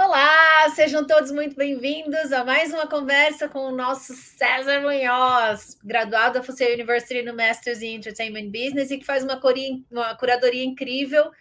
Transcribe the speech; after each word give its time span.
Olá, 0.00 0.70
sejam 0.76 1.04
todos 1.04 1.32
muito 1.32 1.56
bem-vindos 1.56 2.32
a 2.32 2.44
mais 2.44 2.72
uma 2.72 2.86
conversa 2.86 3.48
com 3.48 3.66
o 3.66 3.76
nosso 3.76 4.14
César 4.14 4.80
Munhoz, 4.80 5.76
graduado 5.82 6.34
da 6.34 6.42
FUCE 6.44 6.72
University 6.72 7.20
no 7.20 7.34
Masters 7.34 7.82
in 7.82 7.96
Entertainment 7.96 8.48
Business 8.52 8.92
e 8.92 8.98
que 8.98 9.04
faz 9.04 9.24
uma, 9.24 9.40
uma 9.90 10.14
curadoria 10.14 10.62
incrível 10.62 11.32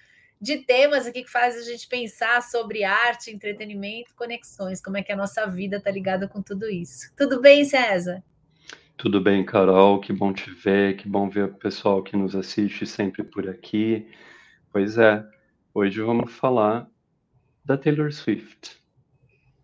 de 0.41 0.57
temas 0.57 1.05
aqui 1.05 1.21
que 1.23 1.29
faz 1.29 1.55
a 1.55 1.61
gente 1.61 1.87
pensar 1.87 2.41
sobre 2.41 2.83
arte, 2.83 3.29
entretenimento, 3.29 4.15
conexões, 4.15 4.81
como 4.81 4.97
é 4.97 5.03
que 5.03 5.11
a 5.11 5.15
nossa 5.15 5.45
vida 5.45 5.77
está 5.77 5.91
ligada 5.91 6.27
com 6.27 6.41
tudo 6.41 6.67
isso. 6.67 7.13
Tudo 7.15 7.39
bem, 7.39 7.63
César? 7.63 8.23
Tudo 8.97 9.21
bem, 9.21 9.45
Carol, 9.45 10.01
que 10.01 10.11
bom 10.11 10.33
te 10.33 10.49
ver, 10.49 10.97
que 10.97 11.07
bom 11.07 11.29
ver 11.29 11.43
o 11.43 11.53
pessoal 11.53 12.01
que 12.01 12.17
nos 12.17 12.35
assiste 12.35 12.87
sempre 12.87 13.23
por 13.23 13.47
aqui. 13.47 14.07
Pois 14.73 14.97
é, 14.97 15.23
hoje 15.75 16.01
vamos 16.01 16.33
falar 16.33 16.89
da 17.67 17.77
Taylor 17.77 18.09
Swift, 18.13 18.81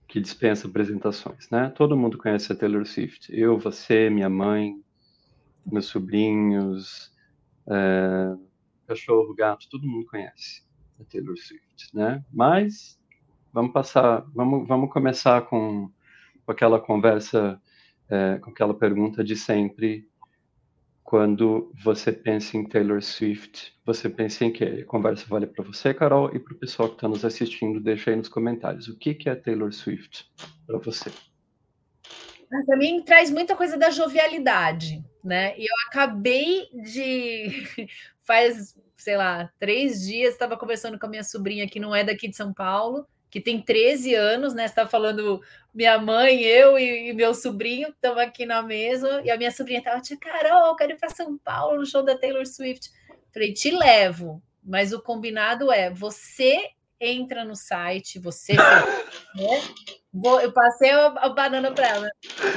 que 0.10 0.20
dispensa 0.20 0.68
apresentações, 0.68 1.50
né? 1.50 1.70
Todo 1.70 1.96
mundo 1.96 2.18
conhece 2.18 2.52
a 2.52 2.56
Taylor 2.56 2.86
Swift. 2.86 3.34
Eu, 3.34 3.58
você, 3.58 4.10
minha 4.10 4.30
mãe, 4.30 4.76
meus 5.66 5.86
sobrinhos, 5.86 7.14
é, 7.66 8.36
cachorro, 8.86 9.34
gato, 9.34 9.70
todo 9.70 9.88
mundo 9.88 10.06
conhece 10.06 10.64
a 11.00 11.06
Taylor 11.06 11.38
Swift, 11.38 11.96
né? 11.96 12.22
Mas 12.30 13.00
vamos 13.54 13.72
passar, 13.72 14.26
vamos, 14.36 14.68
vamos 14.68 14.92
começar 14.92 15.44
com, 15.44 15.90
com 16.46 16.52
aquela 16.52 16.82
conversa, 16.82 17.58
é, 18.10 18.38
com 18.40 18.50
aquela 18.50 18.74
pergunta 18.74 19.24
de 19.24 19.38
sempre 19.38 20.06
quando 21.04 21.72
você 21.84 22.12
pensa 22.12 22.58
em 22.58 22.68
Taylor 22.68 23.02
Swift, 23.02 23.74
você 23.86 24.10
pensa 24.10 24.46
em 24.46 24.52
quê? 24.52 24.84
Conversa 24.84 25.26
vale 25.28 25.46
para 25.46 25.64
você, 25.64 25.94
Carol, 25.94 26.34
e 26.34 26.40
para 26.40 26.54
o 26.54 26.58
pessoal 26.58 26.90
que 26.90 26.96
está 26.96 27.08
nos 27.08 27.26
assistindo, 27.26 27.80
deixa 27.80 28.10
aí 28.10 28.16
nos 28.16 28.30
comentários. 28.30 28.88
O 28.88 28.98
que, 28.98 29.14
que 29.14 29.30
é 29.30 29.36
Taylor 29.36 29.72
Swift 29.74 30.26
para 30.66 30.78
você? 30.80 31.12
Para 32.66 32.78
mim, 32.78 33.02
traz 33.04 33.30
muita 33.30 33.56
coisa 33.56 33.78
da 33.78 33.90
jovialidade, 33.90 35.04
né? 35.24 35.58
E 35.58 35.64
eu 35.64 35.76
acabei 35.88 36.68
de. 36.72 37.64
Faz, 38.26 38.80
sei 38.96 39.18
lá, 39.18 39.52
três 39.60 40.02
dias, 40.02 40.34
estava 40.34 40.56
conversando 40.56 40.98
com 40.98 41.06
a 41.06 41.10
minha 41.10 41.24
sobrinha, 41.24 41.68
que 41.68 41.80
não 41.80 41.94
é 41.94 42.06
daqui 42.06 42.30
de 42.30 42.38
São 42.38 42.54
Paulo, 42.54 43.06
que 43.34 43.42
tem 43.42 43.60
13 43.60 44.14
anos, 44.14 44.54
né? 44.54 44.66
Está 44.66 44.86
falando, 44.86 45.42
minha 45.74 45.98
mãe, 45.98 46.44
eu 46.44 46.78
e, 46.78 47.10
e 47.10 47.14
meu 47.14 47.34
sobrinho 47.34 47.90
estamos 47.90 48.20
aqui 48.20 48.46
na 48.46 48.62
mesa, 48.62 49.24
e 49.26 49.32
a 49.32 49.36
minha 49.36 49.50
sobrinha 49.50 49.80
estava, 49.80 50.00
tia 50.02 50.16
Carol, 50.18 50.76
quero 50.76 50.92
ir 50.92 51.00
para 51.00 51.10
São 51.10 51.36
Paulo 51.40 51.80
no 51.80 51.86
show 51.86 52.04
da 52.04 52.16
Taylor 52.16 52.46
Swift. 52.46 52.92
Falei, 53.34 53.52
te 53.52 53.72
levo, 53.72 54.40
mas 54.64 54.94
o 54.94 55.02
combinado 55.02 55.72
é 55.72 55.90
você 55.90 56.74
entra 57.00 57.44
no 57.44 57.56
site, 57.56 58.20
você. 58.20 58.54
né? 59.34 59.62
Eu 60.44 60.54
passei 60.54 60.92
a 60.92 61.30
banana 61.30 61.72
para 61.72 61.88
ela. 61.88 62.10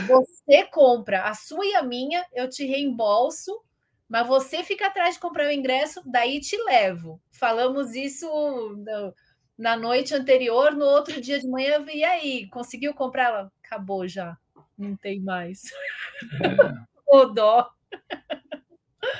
Você 0.06 0.64
compra 0.64 1.22
a 1.22 1.32
sua 1.32 1.64
e 1.64 1.74
a 1.74 1.82
minha, 1.82 2.22
eu 2.34 2.50
te 2.50 2.66
reembolso, 2.66 3.62
mas 4.06 4.26
você 4.26 4.62
fica 4.62 4.88
atrás 4.88 5.14
de 5.14 5.20
comprar 5.22 5.46
o 5.46 5.50
ingresso, 5.50 6.02
daí 6.04 6.38
te 6.38 6.54
levo. 6.64 7.18
Falamos 7.30 7.94
isso 7.94 8.28
na 9.58 9.76
noite 9.76 10.14
anterior, 10.14 10.72
no 10.72 10.84
outro 10.84 11.20
dia 11.20 11.38
de 11.40 11.48
manhã, 11.48 11.84
e 11.92 12.04
aí, 12.04 12.46
conseguiu 12.48 12.94
comprar? 12.94 13.24
Ela, 13.24 13.52
acabou 13.64 14.06
já, 14.06 14.36
não 14.76 14.96
tem 14.96 15.20
mais. 15.20 15.62
É. 16.42 16.86
o 17.08 17.24
dó. 17.26 17.70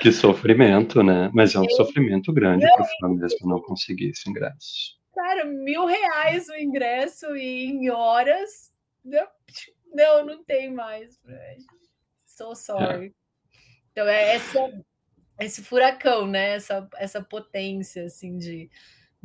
Que 0.01 0.11
sofrimento, 0.11 1.01
né? 1.01 1.31
Mas 1.33 1.55
é 1.55 1.59
um 1.59 1.69
sofrimento 1.69 2.31
grande 2.31 2.67
para 2.67 2.83
o 2.83 2.85
fã 2.99 3.09
mesmo 3.09 3.49
não 3.49 3.61
conseguir 3.61 4.09
esse 4.09 4.29
ingresso. 4.29 4.97
Cara, 5.13 5.45
mil 5.45 5.85
reais 5.85 6.47
o 6.49 6.55
ingresso 6.55 7.35
e 7.35 7.65
em 7.65 7.89
horas. 7.89 8.71
Não, 9.03 10.25
não 10.25 10.43
tem 10.43 10.71
mais. 10.71 11.19
So 12.25 12.53
sorry. 12.53 13.07
É. 13.07 13.11
Então, 13.91 14.07
é 14.07 14.35
essa, 14.35 14.83
esse 15.39 15.63
furacão, 15.63 16.27
né? 16.27 16.55
Essa, 16.55 16.87
essa 16.97 17.23
potência, 17.23 18.05
assim, 18.05 18.37
de 18.37 18.69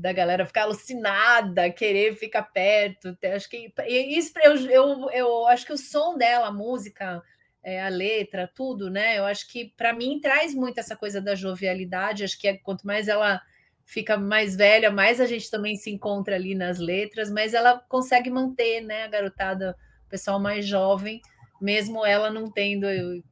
da 0.02 0.12
galera 0.12 0.44
ficar 0.44 0.62
alucinada, 0.62 1.70
querer 1.70 2.16
ficar 2.16 2.42
perto. 2.42 3.16
Acho 3.32 3.48
que 3.48 3.72
isso 3.86 4.32
eu, 4.42 4.56
eu, 4.68 5.10
eu 5.10 5.46
acho 5.46 5.64
que 5.64 5.72
o 5.72 5.78
som 5.78 6.18
dela, 6.18 6.48
a 6.48 6.52
música, 6.52 7.22
é, 7.62 7.80
a 7.80 7.88
letra, 7.88 8.50
tudo, 8.52 8.90
né? 8.90 9.16
Eu 9.16 9.24
acho 9.24 9.46
que 9.46 9.72
para 9.76 9.92
mim 9.92 10.18
traz 10.20 10.56
muito 10.56 10.78
essa 10.80 10.96
coisa 10.96 11.20
da 11.20 11.36
jovialidade. 11.36 12.24
Acho 12.24 12.36
que 12.36 12.48
é, 12.48 12.58
quanto 12.58 12.84
mais 12.84 13.06
ela 13.06 13.40
fica 13.84 14.16
mais 14.16 14.56
velha, 14.56 14.90
mais 14.90 15.20
a 15.20 15.26
gente 15.26 15.48
também 15.48 15.76
se 15.76 15.88
encontra 15.88 16.34
ali 16.34 16.56
nas 16.56 16.80
letras, 16.80 17.30
mas 17.30 17.54
ela 17.54 17.78
consegue 17.88 18.28
manter, 18.28 18.80
né, 18.80 19.04
a 19.04 19.08
garotada, 19.08 19.76
o 20.06 20.08
pessoal 20.08 20.40
mais 20.40 20.66
jovem, 20.66 21.20
mesmo 21.60 22.04
ela 22.04 22.28
não 22.28 22.50
tendo 22.50 22.86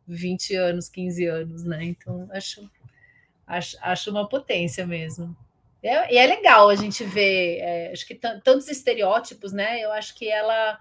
20 0.07 0.55
anos, 0.55 0.89
15 0.89 1.27
anos, 1.27 1.65
né? 1.65 1.83
Então 1.83 2.29
acho 2.31 2.71
acho, 3.45 3.77
acho 3.83 4.11
uma 4.13 4.29
potência 4.29 4.87
mesmo. 4.87 5.37
É, 5.83 6.15
e 6.15 6.19
é 6.19 6.27
legal 6.27 6.69
a 6.69 6.75
gente 6.75 7.05
ver, 7.05 7.59
é, 7.61 7.93
acho 7.93 8.07
que 8.07 8.15
tantos 8.15 8.69
estereótipos, 8.69 9.53
né? 9.53 9.81
Eu 9.81 9.91
acho 9.93 10.15
que 10.15 10.29
ela, 10.29 10.79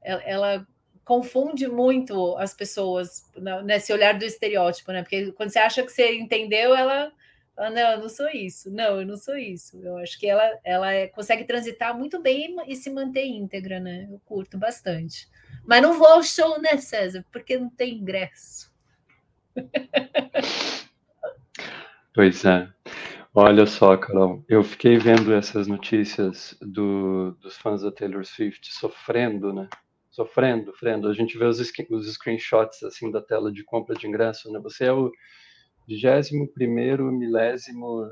ela, 0.00 0.22
ela 0.22 0.66
confunde 1.04 1.66
muito 1.68 2.36
as 2.36 2.54
pessoas 2.54 3.30
nesse 3.64 3.92
olhar 3.92 4.18
do 4.18 4.24
estereótipo, 4.24 4.92
né? 4.92 5.02
Porque 5.02 5.32
quando 5.32 5.50
você 5.50 5.58
acha 5.58 5.82
que 5.82 5.92
você 5.92 6.14
entendeu, 6.16 6.74
ela 6.74 7.12
fala, 7.54 7.70
não, 7.70 7.90
eu 7.92 7.98
não 7.98 8.08
sou 8.08 8.28
isso, 8.30 8.70
não, 8.70 9.00
eu 9.00 9.06
não 9.06 9.16
sou 9.16 9.36
isso. 9.36 9.78
Eu 9.82 9.98
acho 9.98 10.18
que 10.18 10.26
ela, 10.26 10.58
ela 10.64 10.92
é, 10.92 11.08
consegue 11.08 11.44
transitar 11.44 11.96
muito 11.96 12.20
bem 12.22 12.56
e 12.66 12.74
se 12.74 12.88
manter 12.88 13.26
íntegra, 13.26 13.78
né? 13.78 14.08
Eu 14.10 14.20
curto 14.24 14.56
bastante. 14.56 15.28
Mas 15.66 15.82
não 15.82 15.98
vou 15.98 16.08
ao 16.08 16.22
show, 16.22 16.60
né, 16.60 16.78
César? 16.78 17.24
Porque 17.30 17.58
não 17.58 17.68
tem 17.68 17.96
ingresso. 17.96 18.72
Pois 22.12 22.44
é. 22.44 22.68
Olha 23.32 23.64
só, 23.64 23.96
Carol, 23.96 24.44
eu 24.48 24.64
fiquei 24.64 24.98
vendo 24.98 25.32
essas 25.32 25.68
notícias 25.68 26.56
do, 26.60 27.30
dos 27.40 27.56
fãs 27.56 27.82
da 27.82 27.92
Taylor 27.92 28.24
Swift 28.24 28.74
sofrendo, 28.74 29.52
né? 29.52 29.68
Sofrendo, 30.10 30.72
sofrendo. 30.72 31.08
A 31.08 31.14
gente 31.14 31.38
vê 31.38 31.44
os, 31.44 31.60
os 31.60 32.12
screenshots 32.14 32.82
assim 32.82 33.08
da 33.08 33.22
tela 33.22 33.52
de 33.52 33.62
compra 33.62 33.94
de 33.94 34.08
ingresso, 34.08 34.50
né? 34.50 34.58
Você 34.60 34.86
é 34.86 34.92
o 34.92 35.12
vigésimo 35.86 36.48
primeiro 36.52 37.04
milésimo 37.12 38.04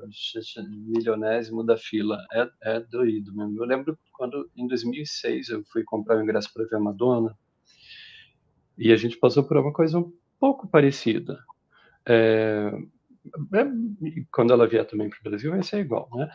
milionésimo 0.69 1.65
da 1.65 1.77
fila. 1.77 2.17
É, 2.33 2.77
é 2.77 2.81
doído 2.81 3.35
mesmo. 3.35 3.61
Eu 3.61 3.67
lembro 3.67 3.99
quando 4.13 4.49
em 4.57 4.69
2006 4.69 5.49
eu 5.49 5.65
fui 5.73 5.83
comprar 5.83 6.17
o 6.17 6.23
ingresso 6.23 6.53
para 6.55 6.65
ver 6.65 6.77
a 6.77 6.81
Madonna 6.81 7.37
e 8.77 8.93
a 8.93 8.97
gente 8.97 9.17
passou 9.19 9.43
por 9.43 9.57
uma 9.57 9.73
coisa 9.73 9.99
um 9.99 10.13
pouco 10.39 10.69
parecida. 10.69 11.41
É, 12.07 12.71
quando 14.31 14.53
ela 14.53 14.67
vier 14.67 14.87
também 14.87 15.09
para 15.09 15.19
o 15.19 15.31
Brasil, 15.31 15.51
vai 15.51 15.63
ser 15.63 15.81
igual, 15.81 16.09
né? 16.15 16.31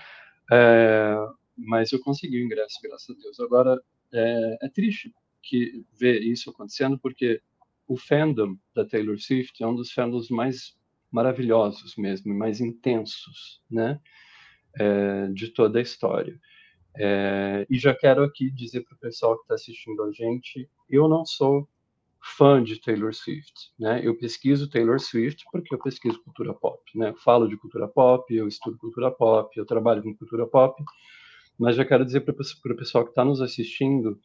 É, 0.52 1.16
mas 1.58 1.92
eu 1.92 2.00
consegui 2.00 2.42
o 2.42 2.46
ingresso, 2.46 2.80
graças 2.81 3.09
a 3.16 3.20
Deus. 3.20 3.40
Agora, 3.40 3.81
é, 4.12 4.58
é, 4.62 4.70
triste 4.70 5.14
que 5.42 5.86
ver 6.00 6.22
isso 6.22 6.50
acontecendo, 6.50 6.98
porque 6.98 7.42
o 7.88 7.98
fandom 7.98 8.58
da 8.76 8.86
Taylor 8.86 9.20
Swift 9.20 9.62
é 9.62 9.68
um 9.68 9.76
dos 9.76 9.92
fandoms 9.92 10.30
mais 10.30 10.76
maravilhosos 11.12 11.96
mesmo, 11.96 12.34
mais 12.34 12.59
intensos, 12.59 13.62
né? 13.70 14.00
É, 14.76 15.28
de 15.28 15.50
toda 15.50 15.80
a 15.80 15.82
história. 15.82 16.40
É, 16.96 17.66
e 17.70 17.78
já 17.78 17.94
quero 17.94 18.24
aqui 18.24 18.50
dizer 18.52 18.82
para 18.82 18.96
o 18.96 19.00
pessoal 19.00 19.36
que 19.38 19.44
está 19.44 19.56
assistindo 19.56 20.03
a 20.03 20.12
gente, 20.12 20.70
eu 20.90 21.08
não 21.08 21.26
sou 21.26 21.68
fã 22.23 22.63
de 22.63 22.79
Taylor 22.79 23.13
Swift, 23.13 23.72
né? 23.78 24.00
Eu 24.01 24.17
pesquiso 24.17 24.69
Taylor 24.69 25.00
Swift 25.00 25.44
porque 25.51 25.75
eu 25.75 25.79
pesquiso 25.79 26.23
cultura 26.23 26.53
pop, 26.53 26.81
né? 26.95 27.09
Eu 27.09 27.17
falo 27.17 27.47
de 27.47 27.57
cultura 27.57 27.88
pop, 27.88 28.34
eu 28.34 28.47
estudo 28.47 28.78
cultura 28.78 29.11
pop, 29.11 29.57
eu 29.57 29.66
trabalho 29.66 30.01
com 30.01 30.16
cultura 30.16 30.47
pop, 30.47 30.81
mas 31.59 31.75
já 31.75 31.84
quero 31.84 32.06
dizer 32.06 32.22
para 32.22 32.34
o 32.34 32.78
pessoal 32.78 33.03
que 33.03 33.11
está 33.11 33.25
nos 33.25 33.41
assistindo, 33.41 34.17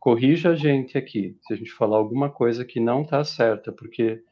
corrija 0.00 0.50
a 0.50 0.54
gente 0.54 0.96
aqui 0.96 1.36
se 1.42 1.52
a 1.52 1.56
gente 1.56 1.72
falar 1.72 1.98
alguma 1.98 2.30
coisa 2.30 2.64
que 2.64 2.80
não 2.80 3.02
está 3.02 3.22
certa, 3.22 3.70
porque 3.70 4.22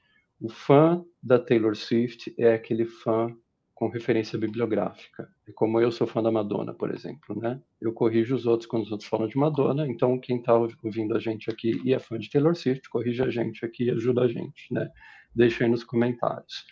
o 0.41 0.49
fã 0.49 1.05
da 1.23 1.39
Taylor 1.39 1.77
Swift 1.77 2.35
é 2.39 2.55
aquele 2.55 2.87
fã 2.87 3.37
com 3.75 3.89
referência 3.89 4.39
bibliográfica. 4.39 5.29
É 5.49 5.53
como 5.53 5.81
eu 5.81 5.91
sou 5.91 6.07
fã 6.07 6.23
da 6.23 6.31
Madonna, 6.31 6.73
por 6.73 6.95
exemplo, 6.95 7.39
né? 7.41 7.61
Eu 7.81 7.93
corrijo 7.93 8.35
os 8.35 8.47
outros 8.47 8.69
quando 8.69 8.85
os 8.85 8.93
outros 8.93 9.09
falam 9.09 9.27
de 9.27 9.37
Madonna, 9.37 9.87
então 9.87 10.19
quem 10.19 10.39
está 10.39 10.55
ouvindo 10.55 11.17
a 11.17 11.19
gente 11.19 11.51
aqui 11.51 11.81
e 11.85 11.93
é 11.93 11.99
fã 11.99 12.17
de 12.17 12.31
Taylor 12.31 12.55
Swift, 12.55 12.89
corrija 12.89 13.25
a 13.25 13.31
gente 13.31 13.65
aqui 13.65 13.85
e 13.85 13.91
ajuda 13.91 14.23
a 14.23 14.29
gente, 14.29 14.73
né? 14.73 14.89
Deixa 15.35 15.65
aí 15.65 15.71
nos 15.71 15.83
comentários. 15.83 16.65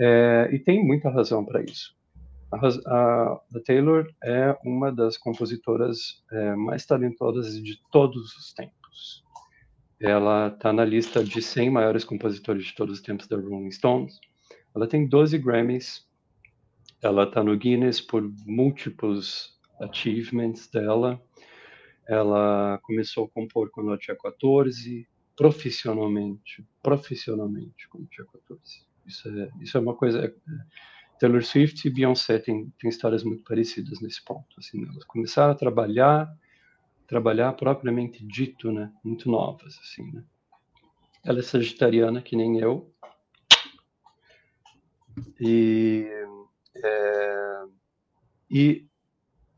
É, 0.00 0.48
e 0.52 0.58
tem 0.58 0.82
muita 0.82 1.10
razão 1.10 1.44
para 1.44 1.62
isso. 1.62 1.94
A, 2.50 2.56
a, 2.66 3.32
a, 3.32 3.60
Taylor 3.66 4.06
é 4.24 4.56
uma 4.64 4.90
das 4.90 5.18
compositoras 5.18 6.24
é, 6.32 6.54
mais 6.54 6.86
talentosas 6.86 7.62
de 7.62 7.78
todos 7.92 8.34
os 8.34 8.54
tempos. 8.54 9.22
Ela 10.00 10.48
está 10.48 10.72
na 10.72 10.84
lista 10.84 11.22
de 11.22 11.42
100 11.42 11.70
maiores 11.70 12.04
compositores 12.04 12.64
de 12.64 12.74
todos 12.74 12.98
os 12.98 13.02
tempos 13.02 13.26
da 13.26 13.36
Rolling 13.36 13.70
Stones 13.70 14.18
ela 14.78 14.86
tem 14.86 15.08
12 15.08 15.36
Grammys. 15.38 16.06
Ela 17.02 17.24
está 17.24 17.42
no 17.42 17.56
Guinness 17.56 18.00
por 18.00 18.22
múltiplos 18.46 19.58
achievements 19.80 20.68
dela. 20.70 21.20
ela 22.08 22.78
começou 22.82 23.26
a 23.26 23.28
compor 23.28 23.70
quando 23.70 23.88
ela 23.88 23.98
tinha 23.98 24.16
14, 24.16 25.06
profissionalmente, 25.36 26.66
profissionalmente 26.82 27.88
quando 27.90 28.06
tinha 28.06 28.26
14. 28.26 28.62
Isso 29.04 29.28
é, 29.28 29.50
isso 29.60 29.76
é 29.76 29.80
uma 29.80 29.94
coisa. 29.94 30.24
É, 30.24 30.32
Taylor 31.18 31.42
Swift 31.44 31.86
e 31.86 31.90
Beyoncé 31.90 32.38
têm, 32.38 32.72
têm 32.78 32.88
histórias 32.88 33.24
muito 33.24 33.42
parecidas 33.42 34.00
nesse 34.00 34.24
ponto. 34.24 34.46
Assim, 34.58 34.82
elas 34.84 35.04
começaram 35.04 35.52
a 35.52 35.56
trabalhar, 35.56 36.32
trabalhar 37.06 37.52
propriamente 37.54 38.24
dito, 38.24 38.70
né? 38.70 38.92
Muito 39.04 39.28
novas, 39.28 39.78
assim, 39.82 40.10
né? 40.12 40.24
Ela 41.24 41.40
é 41.40 41.42
sagitariana, 41.42 42.22
que 42.22 42.36
nem 42.36 42.58
eu. 42.60 42.92
E 45.40 46.06
é, 46.84 47.64
e 48.50 48.86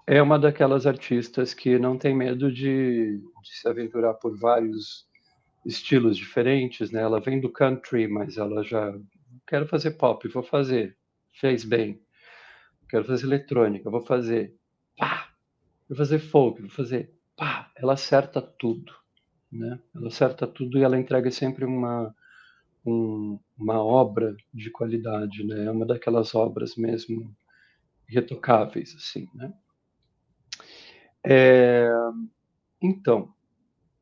é 0.07 0.21
uma 0.21 0.39
daquelas 0.39 0.87
artistas 0.87 1.55
que 1.55 1.79
não 1.79 1.97
tem 1.97 2.15
medo 2.15 2.51
de, 2.51 3.19
de, 3.19 3.23
se 3.45 3.69
aventurar 3.69 4.15
por 4.15 4.37
vários 4.37 5.07
estilos 5.65 6.17
diferentes, 6.17 6.91
né? 6.91 7.01
Ela 7.01 7.21
vem 7.21 7.41
do 7.41 7.51
country, 7.51 8.09
mas 8.09 8.37
ela 8.37 8.65
já 8.65 8.93
quero 9.47 9.67
fazer 9.67 9.93
pop, 9.93 10.27
vou 10.29 10.43
fazer, 10.43 10.97
fez 11.33 11.65
bem. 11.65 12.01
Quero 12.89 13.05
fazer 13.05 13.27
eletrônica, 13.27 13.89
vou 13.91 14.01
fazer, 14.03 14.57
pá. 14.97 15.29
Vou 15.89 15.97
fazer 15.97 16.19
folk, 16.19 16.61
vou 16.61 16.71
fazer, 16.71 17.13
pá. 17.37 17.71
Ela 17.77 17.93
acerta 17.93 18.41
tudo, 18.41 18.93
né? 19.53 19.79
Ela 19.95 20.09
acerta 20.09 20.47
tudo 20.47 20.79
e 20.79 20.83
ela 20.83 20.99
entrega 20.99 21.31
sempre 21.31 21.65
uma 21.65 22.15
um, 22.85 23.39
uma 23.59 23.83
obra 23.83 24.35
de 24.53 24.71
qualidade, 24.71 25.45
né? 25.45 25.67
É 25.67 25.71
uma 25.71 25.87
daquelas 25.87 26.35
obras 26.35 26.77
mesmo 26.77 27.35
retocáveis, 28.07 28.95
assim, 28.97 29.29
né? 29.35 29.53
É, 31.25 31.91
então, 32.83 33.33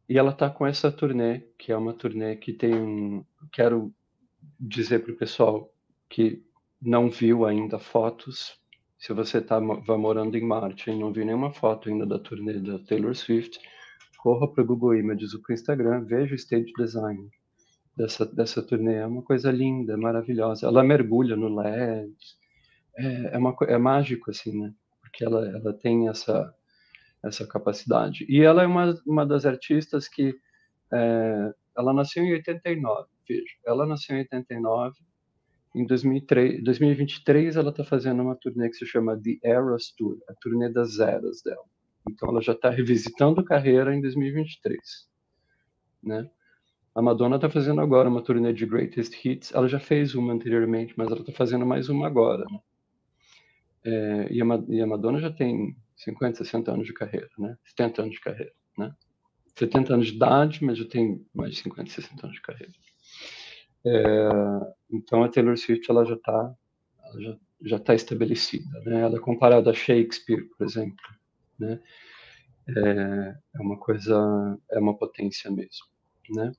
e 0.09 0.17
ela 0.17 0.31
está 0.31 0.49
com 0.49 0.67
essa 0.67 0.91
turnê, 0.91 1.41
que 1.59 1.73
é 1.73 1.77
uma 1.77 1.93
turnê 1.93 2.37
que 2.37 2.53
tem 2.53 2.75
um. 2.75 3.25
Quero 3.53 3.93
dizer 4.59 5.01
para 5.01 5.13
o 5.13 5.17
pessoal 5.17 5.73
que 6.09 6.43
não 6.81 7.11
viu 7.11 7.45
ainda 7.45 7.79
fotos. 7.79 8.59
Se 8.97 9.13
você 9.13 9.39
está 9.39 9.61
morando 9.61 10.37
em 10.37 10.45
Marte 10.45 10.91
e 10.91 10.99
não 10.99 11.13
viu 11.13 11.25
nenhuma 11.25 11.53
foto 11.53 11.89
ainda 11.89 12.07
da 12.07 12.19
turnê 12.19 12.59
da 12.59 12.79
Taylor 12.81 13.15
Swift, 13.15 13.61
corra 14.19 14.49
para 14.53 14.63
o 14.63 14.67
Google 14.67 14.97
Images 14.97 15.35
ou 15.35 15.43
para 15.43 15.53
o 15.53 15.55
Instagram, 15.55 16.05
veja 16.05 16.33
o 16.33 16.37
stage 16.37 16.73
design 16.77 17.29
dessa, 17.99 18.25
dessa 18.25 18.63
turnê. 18.63 18.95
É 18.95 19.07
uma 19.07 19.23
coisa 19.23 19.51
linda, 19.51 19.97
maravilhosa. 19.97 20.67
Ela 20.67 20.85
mergulha 20.85 21.37
no 21.37 21.49
LED, 21.49 22.15
é, 22.97 23.35
é, 23.35 23.39
uma, 23.39 23.55
é 23.63 23.77
mágico, 23.77 24.31
assim, 24.31 24.57
né? 24.57 24.73
Porque 25.01 25.25
ela, 25.25 25.47
ela 25.49 25.73
tem 25.73 26.09
essa, 26.09 26.55
essa 27.25 27.47
capacidade. 27.47 28.25
E 28.29 28.41
ela 28.41 28.63
é 28.63 28.67
uma, 28.67 28.95
uma 29.05 29.27
das 29.27 29.45
artistas 29.45 30.09
que. 30.09 30.35
É, 30.93 31.53
ela 31.77 31.93
nasceu 31.93 32.25
em 32.25 32.33
89, 32.33 33.09
veja. 33.29 33.55
Ela 33.67 33.87
nasceu 33.87 34.17
em 34.17 34.21
89. 34.21 34.97
Em 35.75 35.87
2003, 35.87 36.65
2023, 36.65 37.57
ela 37.57 37.71
está 37.71 37.85
fazendo 37.85 38.23
uma 38.23 38.35
turnê 38.35 38.69
que 38.69 38.77
se 38.77 38.87
chama 38.87 39.21
The 39.21 39.39
Eras 39.45 39.93
Tour, 39.97 40.19
a 40.29 40.35
turnê 40.41 40.71
das 40.71 40.99
eras 40.99 41.43
dela. 41.43 41.65
Então, 42.11 42.31
ela 42.31 42.41
já 42.41 42.53
está 42.53 42.71
revisitando 42.71 43.45
carreira 43.45 43.95
em 43.95 44.01
2023, 44.01 44.79
né? 46.03 46.29
A 46.99 47.01
Madonna 47.01 47.37
está 47.37 47.49
fazendo 47.49 47.81
agora 47.81 48.09
uma 48.09 48.21
turnê 48.21 48.53
de 48.53 48.67
Greatest 48.67 49.25
Hits. 49.25 49.55
Ela 49.55 49.69
já 49.69 49.79
fez 49.79 50.17
uma 50.17 50.33
anteriormente, 50.33 50.95
mas 50.97 51.07
ela 51.07 51.21
está 51.21 51.31
fazendo 51.33 51.65
mais 51.65 51.89
uma 51.89 52.09
agora. 52.09 52.45
Né? 52.51 52.59
É, 53.85 54.33
e, 54.33 54.43
a, 54.43 54.47
e, 54.69 54.81
a, 54.81 54.87
Madonna 54.87 55.21
já 55.21 55.31
tem 55.31 55.77
50, 55.95 56.39
60 56.39 56.73
anos 56.73 56.89
de 56.89 56.93
carreira, 56.93 57.31
né? 57.39 57.57
70 57.67 58.03
anos 58.03 58.15
de 58.15 58.21
carreira, 58.21 58.53
né? 58.77 58.93
70 59.55 59.95
anos 59.95 60.09
de 60.09 60.17
idade, 60.17 60.65
mas 60.65 60.77
já 60.77 60.85
tem 60.87 61.25
mais 61.33 61.53
de 61.53 61.59
50, 61.59 61.89
60 61.89 62.27
anos 62.27 62.35
de 62.35 62.43
carreira. 62.43 62.73
É, 63.87 64.29
então 64.91 65.23
a 65.23 65.29
Taylor 65.29 65.57
Swift 65.57 65.89
ela 65.89 66.05
já 66.05 66.17
está 66.17 66.55
já 67.21 67.37
já 67.63 67.77
está 67.77 67.95
estabelecida, 67.95 68.81
né? 68.81 69.03
Ela 69.03 69.19
é 69.19 69.21
comparada 69.21 69.71
a 69.71 69.75
Shakespeare, 69.75 70.49
por 70.49 70.67
exemplo, 70.67 71.07
né? 71.61 71.81
É, 72.77 73.37
é 73.55 73.61
uma 73.61 73.79
coisa, 73.79 74.59
é 74.73 74.81
uma 74.81 74.99
potência 74.99 75.49
mesmo, 75.49 75.87
né? 76.31 76.51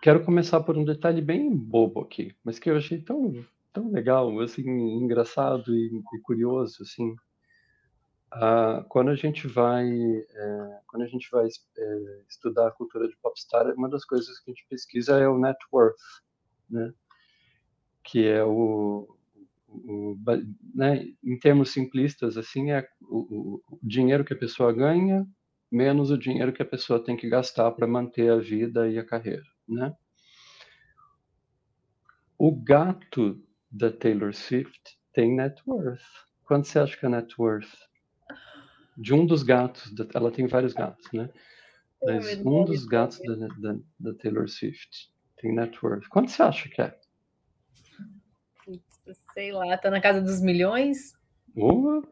Quero 0.00 0.24
começar 0.24 0.60
por 0.60 0.76
um 0.78 0.84
detalhe 0.84 1.20
bem 1.20 1.54
bobo 1.54 2.00
aqui, 2.00 2.34
mas 2.44 2.58
que 2.58 2.70
eu 2.70 2.76
achei 2.76 3.00
tão, 3.00 3.44
tão 3.72 3.90
legal, 3.90 4.38
assim, 4.40 4.62
engraçado 4.68 5.74
e, 5.74 6.00
e 6.14 6.20
curioso, 6.22 6.82
assim. 6.82 7.14
Uh, 8.34 8.84
quando 8.88 9.10
a 9.10 9.14
gente 9.14 9.46
vai 9.46 9.88
é, 9.88 10.80
quando 10.88 11.04
a 11.04 11.06
gente 11.06 11.28
vai 11.30 11.46
é, 11.46 12.22
estudar 12.28 12.68
a 12.68 12.72
cultura 12.72 13.08
de 13.08 13.16
popstar, 13.16 13.72
uma 13.74 13.88
das 13.88 14.04
coisas 14.04 14.38
que 14.40 14.50
a 14.50 14.52
gente 14.52 14.66
pesquisa 14.68 15.16
é 15.18 15.28
o 15.28 15.38
net 15.38 15.56
worth, 15.72 15.96
né? 16.68 16.92
Que 18.02 18.26
é 18.26 18.44
o, 18.44 19.08
o 19.68 20.16
né, 20.74 21.06
em 21.24 21.38
termos 21.38 21.72
simplistas 21.72 22.36
assim 22.36 22.72
é 22.72 22.86
o, 23.02 23.60
o 23.68 23.78
dinheiro 23.82 24.24
que 24.24 24.34
a 24.34 24.38
pessoa 24.38 24.72
ganha 24.72 25.26
menos 25.76 26.10
o 26.10 26.18
dinheiro 26.18 26.52
que 26.52 26.62
a 26.62 26.66
pessoa 26.66 27.04
tem 27.04 27.16
que 27.16 27.28
gastar 27.28 27.70
para 27.72 27.86
manter 27.86 28.30
a 28.32 28.38
vida 28.38 28.88
e 28.88 28.98
a 28.98 29.04
carreira, 29.04 29.44
né? 29.68 29.94
O 32.38 32.50
gato 32.50 33.42
da 33.70 33.90
Taylor 33.90 34.32
Swift 34.34 34.98
tem 35.12 35.36
net 35.36 35.62
worth. 35.66 36.02
Quanto 36.44 36.66
você 36.66 36.78
acha 36.78 36.96
que 36.96 37.04
é 37.04 37.08
net 37.08 37.34
worth? 37.38 37.72
De 38.96 39.12
um 39.12 39.26
dos 39.26 39.42
gatos, 39.42 39.92
ela 40.14 40.30
tem 40.30 40.46
vários 40.46 40.72
gatos, 40.72 41.10
né? 41.12 41.28
Mas 42.02 42.38
um 42.40 42.64
dos 42.64 42.86
gatos 42.86 43.20
da, 43.20 43.34
da, 43.34 43.78
da 43.98 44.14
Taylor 44.14 44.48
Swift 44.48 45.10
tem 45.36 45.54
net 45.54 45.78
worth. 45.82 46.08
Quanto 46.08 46.30
você 46.30 46.42
acha 46.42 46.68
que 46.68 46.80
é? 46.80 46.98
Sei 49.34 49.52
lá, 49.52 49.76
tá 49.76 49.90
na 49.90 50.00
casa 50.00 50.20
dos 50.20 50.40
milhões? 50.40 51.12
Uh. 51.54 52.02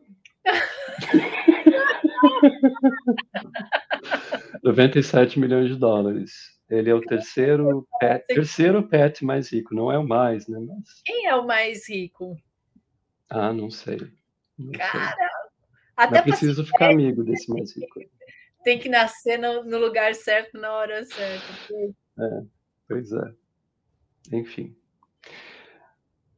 97 4.63 5.39
milhões 5.39 5.69
de 5.69 5.77
dólares. 5.77 6.55
Ele 6.69 6.91
é 6.91 6.95
o 6.95 7.01
terceiro 7.01 7.87
pet, 8.01 8.25
terceiro 8.27 8.89
pet 8.89 9.25
mais 9.25 9.53
rico, 9.53 9.75
não 9.75 9.93
é 9.93 9.99
o 9.99 10.07
mais, 10.07 10.49
né? 10.49 10.59
Mas... 10.61 11.03
Quem 11.05 11.27
é 11.27 11.35
o 11.35 11.47
mais 11.47 11.89
rico? 11.89 12.37
Ah, 13.29 13.53
não 13.53 13.71
sei. 13.71 13.99
Não 14.59 14.73
Cara, 14.73 15.17
sei. 15.17 15.27
até 15.97 16.23
preciso 16.23 16.65
ficar 16.65 16.91
amigo 16.91 17.23
desse 17.23 17.51
mais 17.51 17.77
rico. 17.77 18.01
Tem 18.63 18.79
que 18.79 18.89
nascer 18.89 19.39
no, 19.39 19.63
no 19.65 19.79
lugar 19.79 20.15
certo 20.15 20.59
na 20.59 20.73
hora 20.73 21.05
certa. 21.05 21.47
É, 22.19 22.43
pois 22.89 23.13
é. 23.13 23.35
Enfim. 24.33 24.75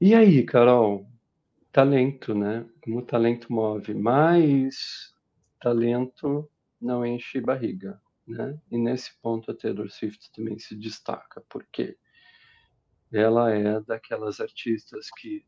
E 0.01 0.15
aí, 0.15 0.43
Carol? 0.45 1.07
Talento, 1.71 2.35
né? 2.35 2.67
Como 2.83 2.99
o 2.99 3.03
talento 3.03 3.53
move, 3.53 3.95
mas 3.95 5.15
talento 5.67 6.49
não 6.81 7.05
enche 7.05 7.41
barriga, 7.41 8.01
né? 8.25 8.57
E 8.71 8.79
nesse 8.79 9.11
ponto 9.21 9.51
a 9.51 9.55
Taylor 9.55 9.91
Swift 9.91 10.31
também 10.33 10.57
se 10.61 10.77
destaca, 10.77 11.43
porque 11.49 11.97
ela 13.13 13.53
é 13.53 13.81
daquelas 13.81 14.39
artistas 14.39 15.09
que 15.19 15.45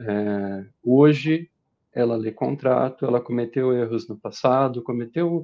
é, 0.00 0.66
hoje 0.82 1.50
ela 1.94 2.14
lê 2.14 2.30
contrato, 2.30 3.06
ela 3.06 3.22
cometeu 3.22 3.72
erros 3.72 4.06
no 4.06 4.18
passado, 4.18 4.82
cometeu 4.82 5.42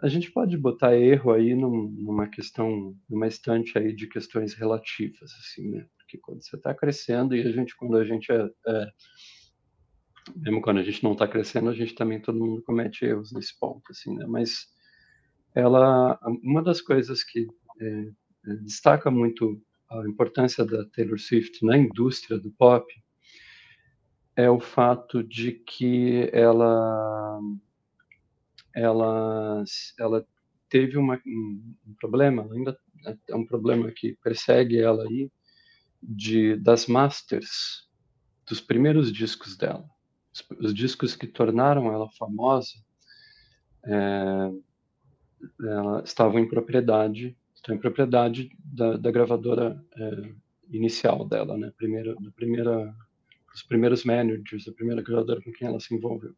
a 0.00 0.08
gente 0.08 0.30
pode 0.30 0.56
botar 0.56 0.96
erro 0.96 1.32
aí 1.32 1.52
num, 1.54 1.90
numa 1.90 2.28
questão, 2.28 2.96
numa 3.08 3.26
estante 3.26 3.76
aí 3.76 3.92
de 3.92 4.06
questões 4.06 4.54
relativas, 4.54 5.30
assim, 5.40 5.72
né? 5.72 5.86
Porque 5.98 6.16
quando 6.18 6.42
você 6.42 6.56
está 6.56 6.72
crescendo 6.72 7.34
e 7.34 7.42
a 7.42 7.50
gente, 7.50 7.76
quando 7.76 7.96
a 7.96 8.04
gente 8.04 8.30
é, 8.30 8.48
é 8.66 8.86
mesmo 10.36 10.60
quando 10.60 10.78
a 10.78 10.82
gente 10.82 11.02
não 11.02 11.12
está 11.12 11.26
crescendo, 11.26 11.70
a 11.70 11.74
gente 11.74 11.94
também 11.94 12.20
todo 12.20 12.38
mundo 12.38 12.62
comete 12.62 13.04
erros 13.04 13.32
nesse 13.32 13.58
ponto, 13.58 13.90
assim, 13.90 14.14
né? 14.16 14.26
Mas 14.26 14.68
ela, 15.54 16.18
uma 16.42 16.62
das 16.62 16.80
coisas 16.80 17.24
que 17.24 17.48
é, 17.80 18.12
é, 18.46 18.54
destaca 18.56 19.10
muito 19.10 19.60
a 19.90 20.06
importância 20.06 20.64
da 20.64 20.84
Taylor 20.86 21.18
Swift 21.18 21.64
na 21.64 21.76
indústria 21.76 22.38
do 22.38 22.50
pop 22.52 22.86
é 24.36 24.48
o 24.48 24.60
fato 24.60 25.22
de 25.22 25.52
que 25.52 26.30
ela 26.32 27.40
ela 28.72 29.64
ela 29.98 30.26
teve 30.68 30.96
uma, 30.96 31.20
um, 31.26 31.74
um 31.88 31.94
problema 31.94 32.48
ainda 32.52 32.78
é 33.28 33.34
um 33.34 33.44
problema 33.44 33.90
que 33.90 34.16
persegue 34.22 34.78
ela 34.78 35.02
aí 35.02 35.28
de 36.00 36.54
das 36.56 36.86
masters 36.86 37.88
dos 38.46 38.60
primeiros 38.60 39.12
discos 39.12 39.56
dela 39.56 39.84
os 40.58 40.74
discos 40.74 41.14
que 41.14 41.26
tornaram 41.26 41.92
ela 41.92 42.08
famosa 42.10 42.74
é, 43.84 44.50
ela, 45.60 46.02
estavam 46.04 46.38
em 46.38 46.48
propriedade, 46.48 47.36
estão 47.54 47.74
em 47.74 47.78
propriedade 47.78 48.50
da, 48.62 48.96
da 48.96 49.10
gravadora 49.10 49.82
é, 49.96 50.32
inicial 50.70 51.26
dela, 51.26 51.56
né? 51.56 51.72
Primeira, 51.76 52.14
da 52.14 52.30
primeira, 52.30 52.94
os 53.54 53.62
primeiros 53.62 54.04
managers, 54.04 54.68
a 54.68 54.72
primeira 54.72 55.02
gravadora 55.02 55.40
com 55.42 55.52
quem 55.52 55.68
ela 55.68 55.80
se 55.80 55.94
envolveu. 55.94 56.34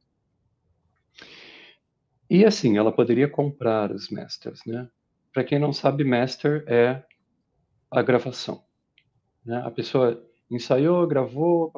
E 2.30 2.44
assim, 2.44 2.78
ela 2.78 2.92
poderia 2.92 3.28
comprar 3.28 3.92
os 3.92 4.08
masters, 4.08 4.64
né? 4.66 4.88
Para 5.32 5.44
quem 5.44 5.58
não 5.58 5.72
sabe, 5.72 6.04
master 6.04 6.64
é 6.66 7.04
a 7.90 8.02
gravação. 8.02 8.64
Né? 9.44 9.60
A 9.64 9.70
pessoa 9.70 10.22
ensaiou, 10.54 11.06
gravou, 11.06 11.72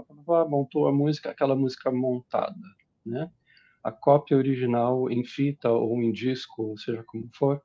montou 0.48 0.88
a 0.88 0.92
música, 0.92 1.30
aquela 1.30 1.54
música 1.54 1.90
montada, 1.90 2.56
né? 3.04 3.30
A 3.82 3.92
cópia 3.92 4.36
original 4.36 5.10
em 5.10 5.24
fita 5.24 5.70
ou 5.70 6.00
em 6.02 6.10
disco, 6.10 6.62
ou 6.62 6.78
seja 6.78 7.02
como 7.04 7.28
for, 7.34 7.62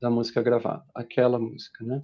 da 0.00 0.10
música 0.10 0.42
gravada, 0.42 0.84
aquela 0.94 1.38
música, 1.38 1.84
né? 1.84 2.00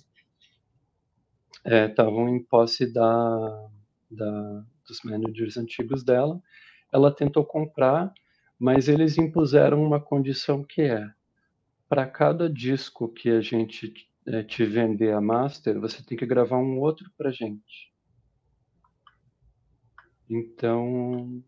Estavam 1.89 2.29
é, 2.29 2.31
em 2.31 2.43
posse 2.43 2.91
da, 2.91 3.69
da, 4.11 4.65
dos 4.89 5.03
managers 5.05 5.57
antigos 5.57 6.03
dela. 6.03 6.41
Ela 6.93 7.15
tentou 7.15 7.45
comprar, 7.45 8.13
mas 8.59 8.89
eles 8.89 9.19
impuseram 9.19 9.85
uma 9.85 10.01
condição 10.01 10.65
que 10.65 10.83
é 10.83 11.07
para 11.89 12.07
cada 12.07 12.49
disco 12.49 13.09
que 13.09 13.29
a 13.31 13.41
gente 13.41 13.93
é, 14.27 14.43
te 14.43 14.65
vender 14.65 15.13
a 15.13 15.21
master, 15.21 15.81
você 15.81 16.03
tem 16.03 16.17
que 16.17 16.25
gravar 16.25 16.59
um 16.59 16.79
outro 16.79 17.11
para 17.19 17.33
gente. 17.33 17.90
Então, 20.31 21.43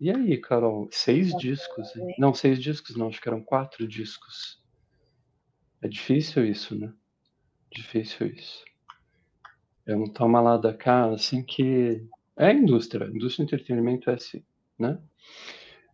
e 0.00 0.10
aí, 0.10 0.38
Carol? 0.40 0.88
Seis 0.90 1.36
discos? 1.36 1.94
Hein? 1.94 2.14
Não, 2.18 2.32
seis 2.32 2.58
discos 2.58 2.96
não, 2.96 3.08
acho 3.08 3.20
que 3.20 3.28
eram 3.28 3.42
quatro 3.42 3.86
discos. 3.86 4.58
É 5.82 5.86
difícil 5.86 6.46
isso, 6.46 6.74
né? 6.74 6.92
Difícil 7.70 8.28
isso. 8.28 8.64
É 9.86 9.94
um 9.94 10.10
toma 10.10 10.40
lá 10.40 10.56
da 10.56 10.72
cá, 10.72 11.10
assim 11.10 11.44
que. 11.44 12.06
É 12.36 12.46
a 12.46 12.54
indústria, 12.54 13.06
a 13.06 13.10
indústria 13.10 13.44
do 13.44 13.48
entretenimento 13.48 14.08
é 14.08 14.14
assim, 14.14 14.42
né? 14.78 14.98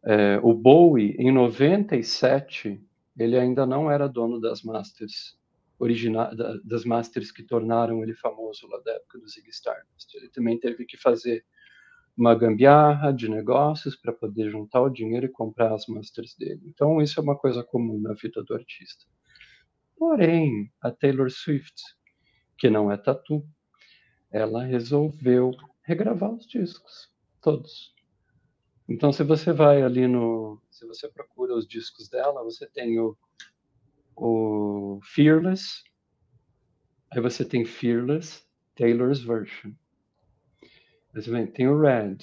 É, 0.05 0.39
o 0.41 0.55
Bowie, 0.55 1.17
em 1.19 1.33
97, 1.33 2.81
ele 3.19 3.37
ainda 3.37 3.67
não 3.67 3.91
era 3.91 4.09
dono 4.09 4.41
das 4.41 4.63
masters 4.63 5.37
originais, 5.77 6.37
das 6.65 6.85
masters 6.85 7.33
que 7.33 7.43
tornaram 7.43 8.03
ele 8.03 8.15
famoso 8.15 8.69
lá 8.69 8.79
da 8.81 8.93
época 8.93 9.19
do 9.19 9.29
Ziggy 9.29 9.51
Stardust. 9.51 10.15
Ele 10.15 10.29
também 10.29 10.59
teve 10.59 10.85
que 10.85 10.97
fazer 10.97 11.45
uma 12.19 12.35
gambiarra 12.35 13.13
de 13.13 13.29
negócios 13.29 13.95
para 13.95 14.13
poder 14.13 14.51
juntar 14.51 14.83
o 14.83 14.91
dinheiro 14.91 15.27
e 15.27 15.31
comprar 15.31 15.73
as 15.73 15.87
masters 15.87 16.35
dele. 16.37 16.61
Então, 16.67 17.01
isso 17.01 17.21
é 17.21 17.23
uma 17.23 17.39
coisa 17.39 17.63
comum 17.63 18.01
na 18.01 18.13
vida 18.13 18.43
do 18.43 18.55
artista. 18.55 19.05
Porém, 19.97 20.69
a 20.81 20.91
Taylor 20.91 21.31
Swift, 21.31 21.81
que 22.59 22.69
não 22.69 22.91
é 22.91 22.97
tatu, 22.97 23.47
ela 24.33 24.65
resolveu 24.65 25.53
regravar 25.85 26.33
os 26.33 26.45
discos, 26.45 27.09
todos. 27.41 27.95
Então, 28.89 29.13
se 29.13 29.23
você 29.23 29.53
vai 29.53 29.83
ali 29.83 30.09
no. 30.09 30.61
Se 30.73 30.85
você 30.87 31.09
procura 31.09 31.55
os 31.55 31.69
discos 31.69 32.09
dela, 32.09 32.43
você 32.43 32.67
tem 32.67 32.99
o, 32.99 33.17
o 34.17 34.99
Fearless, 35.05 35.85
aí 37.13 37.21
você 37.21 37.45
tem 37.45 37.65
Fearless, 37.65 38.43
Taylor's 38.75 39.21
Version. 39.21 39.73
Você 41.15 41.31
vê, 41.31 41.47
tem 41.47 41.69
o 41.69 41.81
Red, 41.81 42.19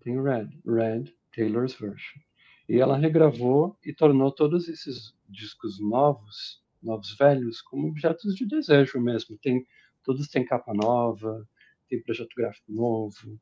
tem 0.00 0.18
o 0.18 0.22
Red, 0.22 0.48
Red, 0.66 1.14
Taylor's 1.34 1.74
Version. 1.74 2.20
E 2.68 2.78
ela 2.78 2.96
regravou 2.96 3.78
e 3.84 3.92
tornou 3.92 4.32
todos 4.32 4.68
esses 4.68 5.14
discos 5.28 5.80
novos, 5.80 6.62
novos 6.82 7.16
velhos, 7.16 7.62
como 7.62 7.88
objetos 7.88 8.34
de 8.34 8.46
desejo 8.46 9.00
mesmo. 9.00 9.38
Tem 9.38 9.64
todos 10.06 10.28
têm 10.28 10.44
capa 10.44 10.72
nova, 10.72 11.46
tem 11.88 12.00
projeto 12.00 12.34
gráfico 12.36 12.72
novo, 12.72 13.40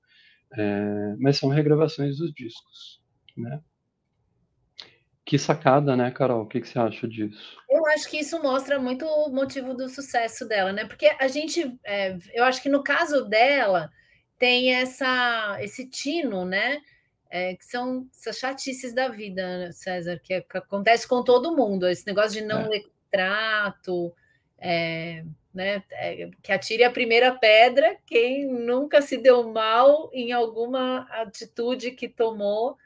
é, 0.56 1.14
mas 1.18 1.36
são 1.36 1.50
regravações 1.50 2.16
dos 2.16 2.32
discos, 2.32 3.02
né? 3.36 3.60
Que 5.26 5.38
sacada, 5.38 5.96
né, 5.96 6.10
Carol? 6.10 6.42
O 6.42 6.46
que, 6.46 6.60
que, 6.60 6.68
você 6.68 6.78
acha 6.78 7.08
disso? 7.08 7.58
Eu 7.70 7.86
acho 7.88 8.10
que 8.10 8.18
isso 8.18 8.42
mostra 8.42 8.78
muito 8.78 9.06
o 9.06 9.30
motivo 9.30 9.74
do 9.74 9.88
sucesso 9.88 10.46
dela, 10.46 10.72
né? 10.72 10.84
Porque 10.84 11.06
a 11.18 11.28
gente, 11.28 11.78
é, 11.84 12.18
eu 12.34 12.44
acho 12.44 12.62
que 12.62 12.68
no 12.68 12.82
caso 12.82 13.24
dela 13.26 13.90
tem 14.38 14.74
essa, 14.74 15.58
esse 15.60 15.88
tino, 15.88 16.44
né? 16.44 16.80
É, 17.30 17.56
que 17.56 17.64
são 17.64 18.06
essas 18.12 18.38
chatices 18.38 18.94
da 18.94 19.08
vida, 19.08 19.72
César, 19.72 20.20
que, 20.22 20.34
é, 20.34 20.40
que, 20.40 20.56
acontece 20.56 21.08
com 21.08 21.24
todo 21.24 21.56
mundo, 21.56 21.88
esse 21.88 22.06
negócio 22.06 22.32
de 22.32 22.42
não 22.42 22.60
é. 22.60 22.68
ler 22.68 22.84
contrato, 23.10 24.14
é, 24.58 25.24
né? 25.52 25.82
É, 25.92 26.30
que 26.42 26.52
atire 26.52 26.84
a 26.84 26.90
primeira 26.90 27.32
pedra 27.32 27.96
quem 28.06 28.46
nunca 28.46 29.00
se 29.00 29.16
deu 29.16 29.50
mal 29.52 30.10
em 30.12 30.32
alguma 30.32 31.06
atitude 31.10 31.92
que 31.92 32.08
tomou 32.08 32.76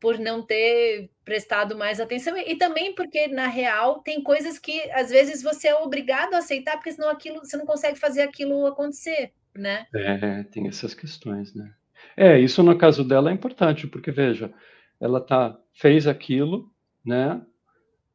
por 0.00 0.18
não 0.18 0.42
ter 0.42 1.10
prestado 1.24 1.76
mais 1.76 2.00
atenção 2.00 2.36
e 2.36 2.56
também 2.56 2.94
porque 2.94 3.26
na 3.28 3.46
real 3.46 4.00
tem 4.00 4.22
coisas 4.22 4.58
que 4.58 4.90
às 4.90 5.10
vezes 5.10 5.42
você 5.42 5.68
é 5.68 5.74
obrigado 5.76 6.34
a 6.34 6.38
aceitar 6.38 6.76
porque 6.76 6.92
senão 6.92 7.08
aquilo 7.08 7.40
você 7.40 7.56
não 7.56 7.66
consegue 7.66 7.98
fazer 7.98 8.22
aquilo 8.22 8.66
acontecer, 8.66 9.32
né? 9.54 9.86
É, 9.94 10.42
tem 10.44 10.68
essas 10.68 10.94
questões, 10.94 11.54
né? 11.54 11.72
É, 12.16 12.38
isso 12.38 12.62
no 12.62 12.76
caso 12.76 13.04
dela 13.04 13.30
é 13.30 13.34
importante 13.34 13.86
porque 13.86 14.10
veja, 14.10 14.52
ela 15.00 15.20
tá 15.20 15.58
fez 15.72 16.06
aquilo, 16.06 16.70
né? 17.04 17.40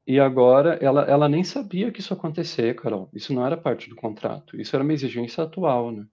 E 0.08 0.20
agora 0.20 0.80
ela, 0.82 1.04
ela 1.04 1.30
nem 1.30 1.44
sabia 1.44 1.92
que 1.92 2.00
isso 2.00 2.14
acontecer, 2.14 2.76
Carol. 2.76 3.10
Isso 3.14 3.34
não 3.34 3.46
era 3.46 3.56
parte 3.56 3.90
do 3.90 3.96
contrato. 3.96 4.60
Isso 4.60 4.76
era 4.76 4.84
uma 4.84 4.94
exigência 4.94 5.44
atual, 5.44 5.92
né? 5.92 6.06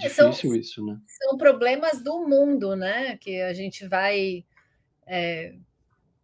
É, 0.00 0.08
Difícil 0.08 0.50
são, 0.50 0.56
isso, 0.56 0.84
né? 0.84 0.98
São 1.06 1.36
problemas 1.36 2.02
do 2.02 2.26
mundo, 2.26 2.74
né? 2.74 3.16
Que 3.18 3.40
a 3.42 3.52
gente 3.52 3.86
vai. 3.86 4.44
É, 5.06 5.54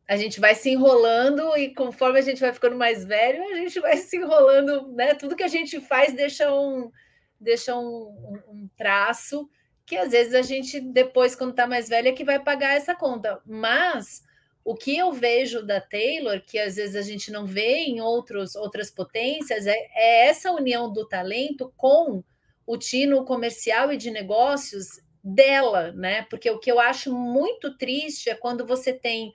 a 0.08 0.16
gente 0.16 0.40
vai 0.40 0.56
se 0.56 0.70
enrolando 0.70 1.56
e 1.56 1.72
conforme 1.72 2.18
a 2.18 2.22
gente 2.22 2.40
vai 2.40 2.52
ficando 2.52 2.74
mais 2.74 3.04
velho, 3.04 3.44
a 3.44 3.54
gente 3.54 3.78
vai 3.78 3.96
se 3.96 4.16
enrolando, 4.16 4.88
né? 4.92 5.14
Tudo 5.14 5.36
que 5.36 5.44
a 5.44 5.48
gente 5.48 5.80
faz 5.80 6.12
deixa 6.12 6.52
um, 6.52 6.90
deixa 7.40 7.76
um, 7.76 8.38
um, 8.48 8.68
traço 8.76 9.48
que 9.86 9.96
às 9.96 10.12
vezes 10.12 10.34
a 10.34 10.42
gente, 10.42 10.80
depois, 10.80 11.34
quando 11.34 11.50
está 11.50 11.66
mais 11.66 11.88
velha, 11.88 12.10
é 12.10 12.12
que 12.12 12.24
vai 12.24 12.38
pagar 12.38 12.76
essa 12.76 12.94
conta. 12.94 13.40
Mas 13.44 14.22
o 14.64 14.74
que 14.74 14.96
eu 14.96 15.10
vejo 15.10 15.66
da 15.66 15.80
Taylor, 15.80 16.40
que 16.46 16.58
às 16.58 16.76
vezes 16.76 16.94
a 16.94 17.02
gente 17.02 17.32
não 17.32 17.44
vê 17.44 17.78
em 17.78 18.00
outros, 18.00 18.54
outras 18.54 18.90
potências, 18.90 19.66
é, 19.66 19.74
é 19.94 20.28
essa 20.28 20.52
união 20.52 20.92
do 20.92 21.08
talento 21.08 21.72
com 21.76 22.22
o 22.64 22.76
tino 22.76 23.24
comercial 23.24 23.92
e 23.92 23.96
de 23.96 24.12
negócios 24.12 24.86
dela, 25.24 25.90
né? 25.92 26.22
Porque 26.30 26.48
o 26.50 26.58
que 26.58 26.70
eu 26.70 26.78
acho 26.78 27.12
muito 27.12 27.76
triste 27.76 28.30
é 28.30 28.34
quando 28.34 28.64
você 28.64 28.92
tem 28.92 29.32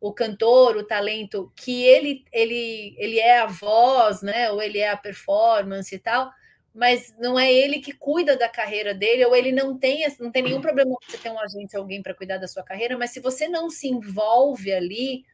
o 0.00 0.12
cantor, 0.12 0.76
o 0.76 0.86
talento, 0.86 1.50
que 1.56 1.82
ele, 1.82 2.24
ele, 2.30 2.94
ele 2.98 3.18
é 3.18 3.38
a 3.38 3.46
voz, 3.46 4.20
né? 4.20 4.50
Ou 4.50 4.60
ele 4.60 4.78
é 4.78 4.90
a 4.90 4.96
performance 4.98 5.94
e 5.94 5.98
tal, 5.98 6.30
mas 6.74 7.14
não 7.18 7.38
é 7.38 7.52
ele 7.52 7.78
que 7.78 7.92
cuida 7.92 8.36
da 8.36 8.48
carreira 8.48 8.92
dele, 8.92 9.24
ou 9.24 9.36
ele 9.36 9.52
não 9.52 9.78
tem, 9.78 10.04
não 10.18 10.32
tem 10.32 10.42
nenhum 10.42 10.60
problema 10.60 10.96
você 11.08 11.16
ter 11.16 11.30
um 11.30 11.38
agente, 11.38 11.76
alguém 11.76 12.02
para 12.02 12.14
cuidar 12.14 12.38
da 12.38 12.48
sua 12.48 12.64
carreira, 12.64 12.98
mas 12.98 13.10
se 13.10 13.20
você 13.20 13.46
não 13.46 13.70
se 13.70 13.86
envolve 13.86 14.72
ali, 14.72 15.24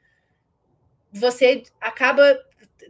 você 1.11 1.63
acaba 1.81 2.39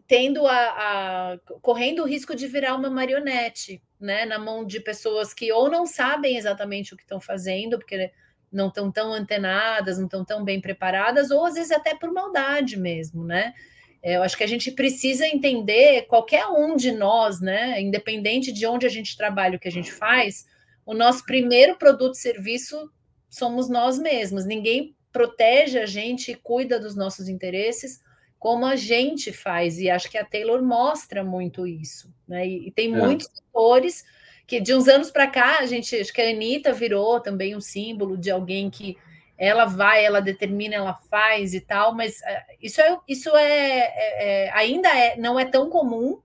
tendo 0.08 0.46
a, 0.46 0.54
a, 0.54 1.38
correndo 1.62 2.02
o 2.02 2.06
risco 2.06 2.34
de 2.34 2.48
virar 2.48 2.74
uma 2.74 2.90
marionete, 2.90 3.80
né, 4.00 4.24
na 4.26 4.38
mão 4.38 4.64
de 4.64 4.80
pessoas 4.80 5.32
que 5.32 5.52
ou 5.52 5.70
não 5.70 5.86
sabem 5.86 6.36
exatamente 6.36 6.92
o 6.92 6.96
que 6.96 7.02
estão 7.02 7.20
fazendo, 7.20 7.78
porque 7.78 8.10
não 8.50 8.66
estão 8.66 8.90
tão 8.90 9.12
antenadas, 9.12 9.98
não 9.98 10.06
estão 10.06 10.24
tão 10.24 10.42
bem 10.42 10.60
preparadas, 10.60 11.30
ou 11.30 11.44
às 11.44 11.54
vezes 11.54 11.70
até 11.70 11.94
por 11.94 12.12
maldade 12.12 12.76
mesmo, 12.76 13.24
né? 13.24 13.54
É, 14.02 14.16
eu 14.16 14.22
acho 14.22 14.36
que 14.36 14.44
a 14.44 14.48
gente 14.48 14.70
precisa 14.70 15.26
entender, 15.26 16.06
qualquer 16.06 16.46
um 16.46 16.74
de 16.74 16.90
nós, 16.92 17.40
né, 17.40 17.80
independente 17.80 18.52
de 18.52 18.66
onde 18.66 18.86
a 18.86 18.88
gente 18.88 19.16
trabalha, 19.16 19.56
o 19.56 19.60
que 19.60 19.68
a 19.68 19.72
gente 19.72 19.92
faz, 19.92 20.46
o 20.86 20.94
nosso 20.94 21.24
primeiro 21.24 21.76
produto 21.76 22.14
e 22.14 22.18
serviço 22.18 22.90
somos 23.28 23.68
nós 23.68 23.98
mesmos. 23.98 24.46
Ninguém 24.46 24.96
protege 25.12 25.78
a 25.78 25.86
gente 25.86 26.32
e 26.32 26.34
cuida 26.34 26.80
dos 26.80 26.96
nossos 26.96 27.28
interesses 27.28 28.00
como 28.38 28.64
a 28.64 28.74
gente 28.74 29.32
faz. 29.32 29.78
E 29.78 29.90
acho 29.90 30.10
que 30.10 30.18
a 30.18 30.24
Taylor 30.24 30.62
mostra 30.62 31.22
muito 31.22 31.66
isso. 31.66 32.12
Né? 32.26 32.48
E, 32.48 32.68
e 32.68 32.70
tem 32.72 32.92
é. 32.92 32.96
muitos 32.96 33.28
setores 33.32 34.04
que 34.46 34.58
de 34.60 34.74
uns 34.74 34.88
anos 34.88 35.12
para 35.12 35.28
cá, 35.28 35.58
a 35.60 35.66
gente 35.66 35.94
acho 35.94 36.12
que 36.12 36.20
a 36.20 36.28
Anitta 36.28 36.72
virou 36.72 37.20
também 37.20 37.54
um 37.54 37.60
símbolo 37.60 38.16
de 38.16 38.32
alguém 38.32 38.68
que 38.68 38.96
ela 39.40 39.64
vai, 39.64 40.04
ela 40.04 40.20
determina, 40.20 40.74
ela 40.74 40.92
faz 41.10 41.54
e 41.54 41.62
tal, 41.62 41.94
mas 41.94 42.20
eh, 42.20 42.44
isso 42.60 42.78
é, 42.78 42.98
isso 43.08 43.34
é, 43.34 43.78
é, 43.78 44.44
é, 44.46 44.50
ainda 44.52 44.90
é, 44.90 45.16
não 45.16 45.40
é 45.40 45.46
tão 45.46 45.70
comum, 45.70 46.20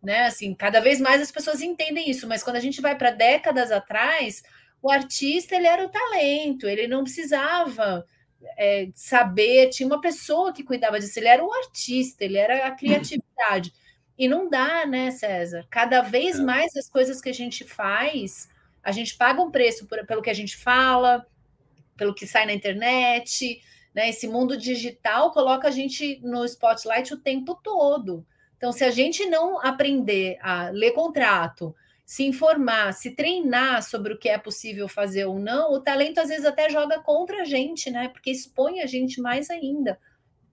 né? 0.00 0.26
Assim, 0.26 0.54
cada 0.54 0.80
vez 0.80 1.00
mais 1.00 1.20
as 1.20 1.32
pessoas 1.32 1.60
entendem 1.60 2.08
isso, 2.08 2.28
mas 2.28 2.44
quando 2.44 2.54
a 2.54 2.60
gente 2.60 2.80
vai 2.80 2.96
para 2.96 3.10
décadas 3.10 3.72
atrás, 3.72 4.44
o 4.80 4.88
artista 4.88 5.56
ele 5.56 5.66
era 5.66 5.84
o 5.84 5.88
talento, 5.88 6.68
ele 6.68 6.86
não 6.86 7.02
precisava 7.02 8.06
é, 8.56 8.90
saber, 8.94 9.70
tinha 9.70 9.88
uma 9.88 10.00
pessoa 10.00 10.52
que 10.52 10.62
cuidava 10.62 11.00
disso, 11.00 11.18
ele 11.18 11.26
era 11.26 11.44
o 11.44 11.52
artista, 11.52 12.24
ele 12.24 12.38
era 12.38 12.68
a 12.68 12.70
criatividade. 12.70 13.72
E 14.16 14.28
não 14.28 14.48
dá, 14.48 14.86
né, 14.86 15.10
César? 15.10 15.66
Cada 15.68 16.00
vez 16.00 16.38
é. 16.38 16.42
mais 16.42 16.76
as 16.76 16.88
coisas 16.88 17.20
que 17.20 17.28
a 17.28 17.34
gente 17.34 17.64
faz, 17.64 18.48
a 18.84 18.92
gente 18.92 19.16
paga 19.16 19.42
um 19.42 19.50
preço 19.50 19.84
por, 19.88 20.06
pelo 20.06 20.22
que 20.22 20.30
a 20.30 20.34
gente 20.34 20.56
fala, 20.56 21.26
pelo 21.96 22.14
que 22.14 22.26
sai 22.26 22.46
na 22.46 22.52
internet, 22.52 23.60
Né? 23.94 24.10
Esse 24.10 24.28
mundo 24.28 24.56
digital 24.56 25.32
coloca 25.32 25.68
a 25.68 25.70
gente 25.70 26.20
no 26.22 26.44
spotlight 26.44 27.14
o 27.14 27.16
tempo 27.16 27.54
todo. 27.54 28.26
Então, 28.56 28.70
se 28.70 28.84
a 28.84 28.90
gente 28.90 29.24
não 29.26 29.58
aprender 29.64 30.38
a 30.40 30.68
ler 30.70 30.92
contrato, 30.92 31.74
se 32.04 32.24
informar, 32.24 32.92
se 32.92 33.10
treinar 33.10 33.82
sobre 33.82 34.12
o 34.12 34.18
que 34.18 34.28
é 34.28 34.38
possível 34.38 34.86
fazer 34.86 35.24
ou 35.24 35.38
não, 35.38 35.72
o 35.72 35.80
talento 35.80 36.18
às 36.18 36.28
vezes 36.28 36.44
até 36.44 36.70
joga 36.70 37.00
contra 37.00 37.42
a 37.42 37.44
gente, 37.44 37.90
né? 37.90 38.08
Porque 38.08 38.30
expõe 38.30 38.80
a 38.80 38.86
gente 38.86 39.20
mais 39.20 39.50
ainda. 39.50 39.98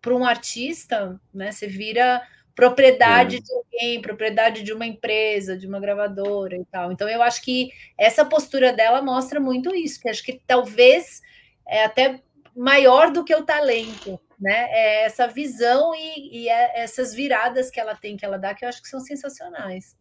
Para 0.02 0.16
um 0.16 0.26
artista, 0.26 1.22
né? 1.34 1.52
Você 1.52 1.68
vira 1.68 2.22
propriedade 2.56 3.38
é. 3.38 3.40
de 3.40 3.54
alguém, 3.54 4.02
propriedade 4.02 4.64
de 4.64 4.74
uma 4.74 4.86
empresa, 4.86 5.58
de 5.58 5.68
uma 5.68 5.80
gravadora 5.80 6.56
e 6.56 6.66
tal. 6.66 6.92
Então 6.92 7.08
eu 7.08 7.22
acho 7.22 7.42
que 7.42 7.72
essa 7.98 8.26
postura 8.26 8.74
dela 8.74 9.02
mostra 9.02 9.40
muito 9.40 9.76
isso, 9.76 10.00
que 10.00 10.10
acho 10.10 10.24
que 10.24 10.42
talvez 10.46 11.22
é 11.67 11.86
até 11.86 12.22
maior 12.55 13.12
do 13.12 13.24
que 13.24 13.36
o 13.36 13.46
talento, 13.46 14.20
né? 14.39 14.67
É 14.72 15.05
essa 15.05 15.27
visão 15.27 15.93
e, 15.96 16.43
e 16.43 16.50
é 16.50 16.84
essas 16.84 17.13
viradas 17.13 17.70
que 17.70 17.79
ela 17.79 17.96
tem, 17.96 18.15
que 18.15 18.25
ela 18.25 18.38
dá, 18.38 18.53
que 18.53 18.63
eu 18.65 18.70
acho 18.70 18.82
que 18.82 18.88
são 18.88 19.00
sensacionais. 19.00 19.98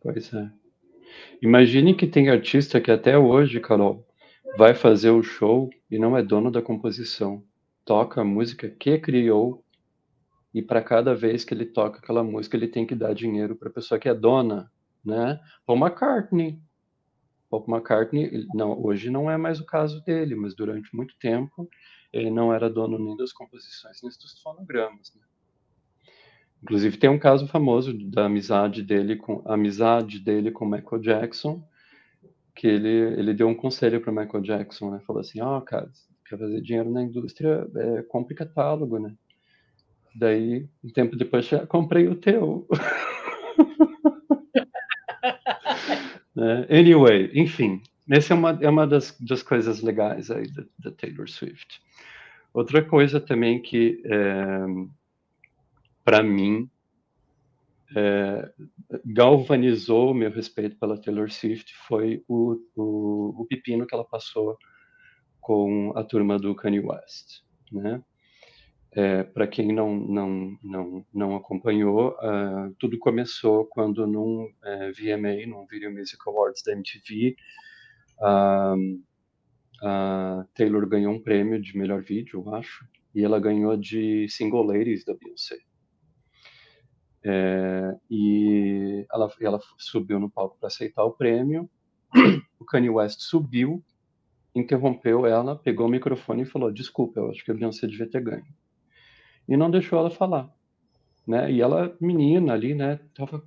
Pois 0.00 0.32
é. 0.32 0.50
Imagine 1.40 1.94
que 1.94 2.06
tem 2.06 2.28
artista 2.28 2.80
que 2.80 2.90
até 2.90 3.16
hoje, 3.16 3.60
Carol, 3.60 4.06
vai 4.56 4.74
fazer 4.74 5.10
o 5.10 5.22
show 5.22 5.70
e 5.90 5.98
não 5.98 6.16
é 6.16 6.22
dono 6.22 6.50
da 6.50 6.62
composição. 6.62 7.42
Toca 7.84 8.20
a 8.20 8.24
música 8.24 8.68
que 8.68 8.98
criou 8.98 9.64
e 10.52 10.62
para 10.62 10.82
cada 10.82 11.14
vez 11.14 11.44
que 11.44 11.52
ele 11.52 11.66
toca 11.66 11.98
aquela 11.98 12.24
música, 12.24 12.56
ele 12.56 12.68
tem 12.68 12.86
que 12.86 12.94
dar 12.94 13.14
dinheiro 13.14 13.54
para 13.54 13.68
a 13.68 13.72
pessoa 13.72 14.00
que 14.00 14.08
é 14.08 14.14
dona, 14.14 14.70
né? 15.04 15.38
Paul 15.66 15.78
McCartney. 15.78 16.58
Paul 17.60 17.78
McCartney, 17.78 18.46
não, 18.54 18.82
hoje 18.84 19.10
não 19.10 19.30
é 19.30 19.36
mais 19.36 19.60
o 19.60 19.66
caso 19.66 20.02
dele, 20.04 20.34
mas 20.34 20.54
durante 20.54 20.94
muito 20.94 21.14
tempo 21.18 21.68
ele 22.12 22.30
não 22.30 22.52
era 22.52 22.70
dono 22.70 22.98
nem 22.98 23.16
das 23.16 23.32
composições 23.32 24.00
nem 24.02 24.10
dos 24.10 24.40
fonogramas. 24.42 25.12
Né? 25.14 25.22
Inclusive 26.62 26.96
tem 26.96 27.10
um 27.10 27.18
caso 27.18 27.46
famoso 27.46 27.92
da 28.10 28.26
amizade 28.26 28.82
dele 28.82 29.16
com 29.16 29.42
amizade 29.44 30.18
dele 30.18 30.50
com 30.50 30.66
Michael 30.66 31.02
Jackson, 31.02 31.62
que 32.54 32.66
ele 32.66 32.88
ele 32.88 33.34
deu 33.34 33.48
um 33.48 33.54
conselho 33.54 34.00
para 34.00 34.12
Michael 34.12 34.42
Jackson, 34.42 34.90
né? 34.90 35.00
Falou 35.06 35.20
assim, 35.20 35.40
ó, 35.40 35.58
oh, 35.58 35.62
cara, 35.62 35.90
quer 36.26 36.38
fazer 36.38 36.60
dinheiro 36.62 36.90
na 36.90 37.02
indústria, 37.02 37.68
é, 37.76 38.02
compre 38.02 38.34
catálogo, 38.34 38.98
né? 38.98 39.14
Daí, 40.14 40.66
um 40.82 40.88
tempo 40.88 41.14
depois, 41.14 41.46
já 41.46 41.66
comprei 41.66 42.08
o 42.08 42.16
teu. 42.16 42.66
é, 46.38 46.78
anyway, 46.78 47.30
enfim, 47.34 47.82
essa 48.10 48.34
é 48.34 48.36
uma, 48.36 48.58
é 48.60 48.68
uma 48.68 48.86
das, 48.86 49.16
das 49.20 49.42
coisas 49.42 49.80
legais 49.82 50.30
aí 50.30 50.48
da, 50.50 50.64
da 50.78 50.90
Taylor 50.92 51.28
Swift. 51.28 51.80
Outra 52.52 52.82
coisa 52.82 53.20
também 53.20 53.60
que, 53.60 54.02
é, 54.04 54.66
para 56.04 56.22
mim, 56.22 56.70
é, 57.96 58.50
galvanizou 59.04 60.10
o 60.10 60.14
meu 60.14 60.30
respeito 60.30 60.76
pela 60.76 61.00
Taylor 61.00 61.30
Swift 61.30 61.74
foi 61.86 62.24
o, 62.28 62.56
o, 62.74 63.42
o 63.42 63.46
pepino 63.46 63.86
que 63.86 63.94
ela 63.94 64.04
passou 64.04 64.56
com 65.40 65.92
a 65.96 66.02
turma 66.02 66.38
do 66.38 66.54
Kanye 66.54 66.80
West, 66.80 67.42
né? 67.70 68.02
É, 68.96 69.22
Para 69.24 69.46
quem 69.46 69.74
não, 69.74 69.94
não, 69.94 70.58
não, 70.62 71.06
não 71.12 71.36
acompanhou, 71.36 72.12
uh, 72.12 72.74
tudo 72.78 72.98
começou 72.98 73.66
quando 73.66 74.06
num 74.06 74.44
uh, 74.44 74.50
é, 74.64 74.90
VMA, 74.90 75.46
num 75.46 75.66
Video 75.66 75.92
Music 75.92 76.16
Awards 76.26 76.62
da 76.62 76.72
MTV, 76.72 77.36
uh, 78.20 79.02
a 79.82 80.46
Taylor 80.54 80.88
ganhou 80.88 81.12
um 81.12 81.22
prêmio 81.22 81.60
de 81.60 81.76
melhor 81.76 82.00
vídeo, 82.02 82.42
eu 82.46 82.54
acho, 82.54 82.88
e 83.14 83.22
ela 83.22 83.38
ganhou 83.38 83.76
de 83.76 84.26
Single 84.30 84.64
Ladies 84.64 85.04
da 85.04 85.12
Beyoncé. 85.12 85.58
É, 87.22 87.94
e 88.10 89.04
ela, 89.12 89.30
ela 89.42 89.60
subiu 89.76 90.18
no 90.18 90.30
palco 90.30 90.56
para 90.58 90.68
aceitar 90.68 91.04
o 91.04 91.12
prêmio. 91.12 91.68
O 92.58 92.64
Kanye 92.64 92.88
West 92.88 93.20
subiu, 93.20 93.84
interrompeu 94.54 95.26
ela, 95.26 95.54
pegou 95.54 95.86
o 95.86 95.90
microfone 95.90 96.44
e 96.44 96.46
falou: 96.46 96.72
Desculpa, 96.72 97.20
eu 97.20 97.30
acho 97.30 97.44
que 97.44 97.50
a 97.50 97.54
Beyoncé 97.54 97.86
devia 97.86 98.08
ter 98.08 98.22
ganho 98.22 98.46
e 99.48 99.56
não 99.56 99.70
deixou 99.70 99.98
ela 99.98 100.10
falar, 100.10 100.50
né? 101.26 101.50
E 101.50 101.60
ela, 101.60 101.96
menina 102.00 102.52
ali, 102.52 102.74
né? 102.74 103.00
Tava 103.14 103.42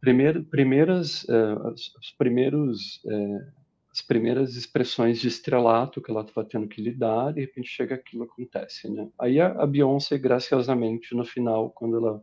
primeiro, 0.00 0.44
primeiras, 0.44 1.24
uh, 1.24 1.68
os 1.68 2.10
primeiros, 2.18 3.02
uh, 3.04 3.52
as 3.90 4.02
primeiras 4.02 4.54
expressões 4.56 5.20
de 5.20 5.28
estrelato 5.28 6.00
que 6.02 6.10
ela 6.10 6.22
estava 6.22 6.46
tendo 6.46 6.68
que 6.68 6.82
lidar, 6.82 7.32
de 7.32 7.40
repente 7.40 7.68
chega 7.68 7.94
aquilo 7.94 8.24
acontece, 8.24 8.90
né? 8.90 9.08
Aí 9.18 9.40
a, 9.40 9.48
a 9.62 9.66
Beyoncé, 9.66 10.18
graciosamente, 10.18 11.14
no 11.14 11.24
final, 11.24 11.70
quando 11.70 11.96
ela 11.96 12.20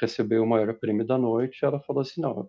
recebeu 0.00 0.42
o 0.42 0.46
maior 0.46 0.72
prêmio 0.74 1.06
da 1.06 1.16
noite, 1.16 1.64
ela 1.64 1.80
falou 1.80 2.02
assim, 2.02 2.20
não, 2.20 2.48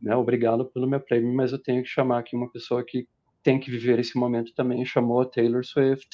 né? 0.00 0.14
Obrigado 0.16 0.64
pelo 0.66 0.88
meu 0.88 1.00
prêmio, 1.00 1.32
mas 1.34 1.52
eu 1.52 1.58
tenho 1.58 1.82
que 1.82 1.88
chamar 1.88 2.18
aqui 2.18 2.36
uma 2.36 2.50
pessoa 2.50 2.84
que 2.84 3.06
tem 3.42 3.60
que 3.60 3.70
viver 3.70 3.98
esse 3.98 4.18
momento 4.18 4.52
também. 4.54 4.84
Chamou 4.84 5.20
a 5.20 5.26
Taylor 5.26 5.64
Swift 5.64 6.08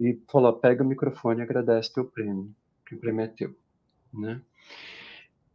e 0.00 0.18
falou: 0.30 0.54
pega 0.54 0.82
o 0.82 0.86
microfone 0.86 1.40
e 1.40 1.42
agradece 1.42 1.92
teu 1.92 2.06
prêmio, 2.06 2.50
que 2.86 2.94
o 2.94 2.98
prêmio 2.98 3.24
é 3.24 3.28
teu, 3.28 3.54
né? 4.12 4.40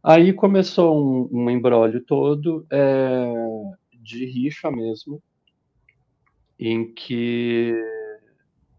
Aí 0.02 0.32
começou 0.32 0.96
um, 0.96 1.28
um 1.32 1.50
embrólio 1.50 2.00
todo 2.00 2.64
é, 2.70 3.32
de 3.92 4.24
rixa 4.24 4.70
mesmo, 4.70 5.20
em 6.58 6.94
que, 6.94 7.74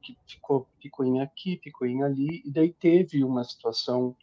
que 0.02 0.18
ficou 0.26 0.70
picuinha 0.80 1.24
aqui, 1.24 1.58
picuinha 1.58 2.06
ali, 2.06 2.42
e 2.46 2.50
daí 2.50 2.72
teve 2.72 3.26
uma 3.26 3.44
situação 3.44 4.16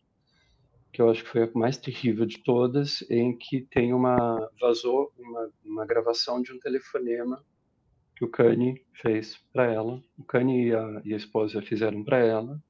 que 0.91 1.03
eu 1.03 1.11
acho 1.11 1.25
que 1.25 1.29
foi 1.29 1.43
a 1.43 1.51
mais 1.55 1.77
terrível 1.77 2.25
de 2.25 2.39
todas, 2.39 3.05
em 3.11 3.37
que 3.37 3.61
tem 3.61 3.93
uma 3.93 4.49
vazou 4.59 5.13
uma, 5.19 5.51
uma 5.65 5.85
gravação 5.85 6.41
de 6.41 6.53
um 6.53 6.59
telefonema 6.59 7.45
o 8.25 8.29
Kanye 8.29 8.83
fez 8.95 9.37
para 9.53 9.71
ela. 9.71 10.03
O 10.19 10.25
Kanye 10.25 10.69
e 10.69 10.75
a, 10.75 11.03
e 11.05 11.15
a 11.15 11.17
esposa 11.17 11.63
fizeram 11.63 12.03
para 12.03 12.19
ela, 12.19 12.61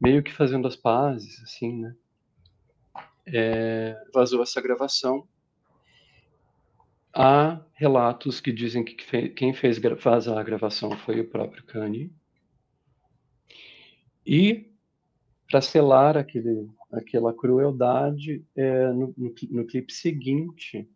meio 0.00 0.22
que 0.22 0.32
fazendo 0.32 0.66
as 0.66 0.76
pazes, 0.76 1.40
assim, 1.42 1.80
né? 1.80 1.96
É, 3.26 4.02
vazou 4.12 4.42
essa 4.42 4.60
gravação. 4.60 5.28
Há 7.14 7.60
relatos 7.74 8.40
que 8.40 8.52
dizem 8.52 8.84
que 8.84 9.28
quem 9.30 9.52
fez 9.52 9.78
vazar 9.78 10.38
a 10.38 10.42
gravação 10.42 10.96
foi 10.98 11.20
o 11.20 11.28
próprio 11.28 11.64
Kanye. 11.64 12.10
E, 14.26 14.70
para 15.48 15.60
selar 15.60 16.16
aquele, 16.16 16.68
aquela 16.92 17.34
crueldade, 17.34 18.44
é, 18.56 18.88
no, 18.92 19.12
no, 19.16 19.34
no 19.50 19.66
clipe 19.66 19.92
seguinte 19.92 20.88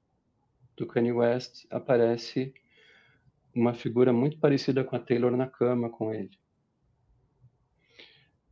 do 0.76 0.87
Kanye 0.87 1.12
West 1.12 1.66
aparece 1.70 2.52
uma 3.54 3.74
figura 3.74 4.12
muito 4.12 4.38
parecida 4.38 4.82
com 4.82 4.96
a 4.96 4.98
Taylor 4.98 5.36
na 5.36 5.46
cama 5.46 5.90
com 5.90 6.12
ele. 6.12 6.38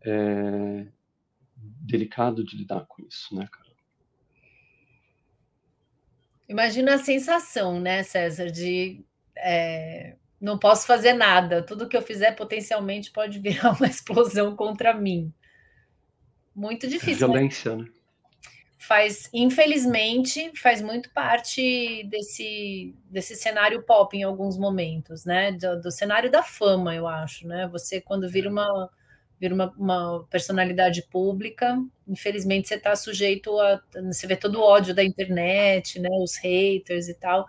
É 0.05 0.87
delicado 1.63 2.45
de 2.45 2.57
lidar 2.57 2.87
com 2.87 3.03
isso, 3.07 3.35
né, 3.35 3.49
cara? 3.51 3.71
Imagina 6.49 6.95
a 6.95 6.99
sensação, 6.99 7.81
né, 7.81 8.03
César, 8.03 8.51
de 8.51 9.05
é, 9.37 10.17
não 10.41 10.59
posso 10.59 10.87
fazer 10.87 11.13
nada, 11.13 11.63
tudo 11.63 11.89
que 11.89 11.97
eu 11.97 12.03
fizer 12.03 12.33
potencialmente 12.33 13.11
pode 13.11 13.39
virar 13.39 13.73
uma 13.73 13.87
explosão 13.89 14.55
contra 14.55 14.93
mim. 14.93 15.33
Muito 16.55 16.87
difícil. 16.87 17.29
Né? 17.29 17.35
Violência, 17.35 17.77
né? 17.77 17.85
né? 17.85 17.91
Faz, 18.83 19.31
infelizmente, 19.33 20.51
faz 20.61 20.83
muito 20.83 21.09
parte 21.13 22.03
desse, 22.09 22.93
desse 23.09 23.37
cenário 23.37 23.83
pop 23.85 24.17
em 24.17 24.25
alguns 24.25 24.59
momentos, 24.59 25.25
né? 25.25 25.53
Do, 25.53 25.81
do 25.81 25.91
cenário 25.91 26.29
da 26.31 26.43
fama, 26.43 26.93
eu 26.95 27.07
acho, 27.07 27.47
né? 27.47 27.69
Você, 27.69 28.01
quando 28.01 28.29
vira 28.29 28.51
uma, 28.51 28.91
vira 29.39 29.55
uma, 29.55 29.73
uma 29.79 30.27
personalidade 30.29 31.03
pública, 31.03 31.79
infelizmente 32.09 32.67
você 32.67 32.75
está 32.75 32.97
sujeito 32.97 33.57
a. 33.61 33.81
Você 34.07 34.27
vê 34.27 34.37
todo 34.37 34.57
o 34.59 34.63
ódio 34.63 34.93
da 34.95 35.05
internet, 35.05 36.01
né? 36.01 36.11
Os 36.21 36.37
haters 36.37 37.09
e 37.09 37.15
tal. 37.15 37.49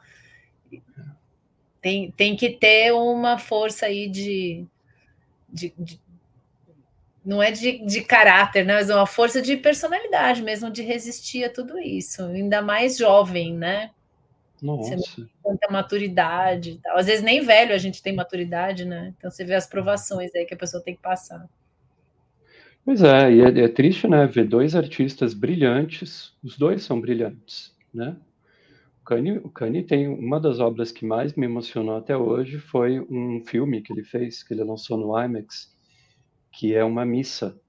Tem, 1.81 2.11
tem 2.11 2.35
que 2.35 2.51
ter 2.51 2.93
uma 2.93 3.39
força 3.39 3.87
aí 3.87 4.07
de, 4.07 4.65
de, 5.49 5.73
de 5.77 5.99
não 7.25 7.41
é 7.41 7.51
de, 7.51 7.85
de 7.85 8.01
caráter, 8.01 8.65
né? 8.65 8.75
Mas 8.75 8.89
é 8.89 8.95
uma 8.95 9.05
força 9.05 9.41
de 9.41 9.55
personalidade 9.57 10.41
mesmo, 10.41 10.69
de 10.69 10.81
resistir 10.81 11.43
a 11.43 11.49
tudo 11.49 11.79
isso. 11.79 12.23
Ainda 12.23 12.61
mais 12.61 12.97
jovem, 12.97 13.53
né? 13.53 13.91
Nossa. 14.61 14.95
Você 14.97 15.25
tanta 15.43 15.71
maturidade. 15.71 16.79
Tal. 16.81 16.97
Às 16.97 17.05
vezes 17.07 17.23
nem 17.23 17.41
velho 17.41 17.73
a 17.73 17.77
gente 17.77 18.01
tem 18.01 18.15
maturidade, 18.15 18.85
né? 18.85 19.13
Então 19.17 19.29
você 19.29 19.43
vê 19.43 19.55
as 19.55 19.67
provações 19.67 20.33
aí 20.35 20.45
que 20.45 20.53
a 20.53 20.57
pessoa 20.57 20.83
tem 20.83 20.95
que 20.95 21.01
passar. 21.01 21.47
Pois 22.85 23.01
é, 23.01 23.31
e 23.31 23.41
é, 23.41 23.63
é 23.63 23.67
triste, 23.67 24.07
né? 24.07 24.25
Ver 24.27 24.45
dois 24.45 24.75
artistas 24.75 25.33
brilhantes, 25.33 26.33
os 26.43 26.57
dois 26.57 26.83
são 26.83 26.99
brilhantes, 26.99 27.73
né? 27.93 28.15
O 29.01 29.05
Kanye, 29.05 29.37
o 29.37 29.49
Kanye 29.49 29.83
tem 29.83 30.07
uma 30.07 30.39
das 30.39 30.59
obras 30.59 30.91
que 30.91 31.05
mais 31.05 31.33
me 31.33 31.45
emocionou 31.45 31.97
até 31.97 32.15
hoje 32.15 32.57
foi 32.57 33.01
um 33.01 33.41
filme 33.45 33.81
que 33.81 33.91
ele 33.91 34.03
fez, 34.03 34.43
que 34.43 34.53
ele 34.53 34.63
lançou 34.63 34.97
no 34.97 35.21
IMAX, 35.21 35.72
que 36.53 36.75
é 36.75 36.83
uma 36.83 37.03
missa. 37.03 37.59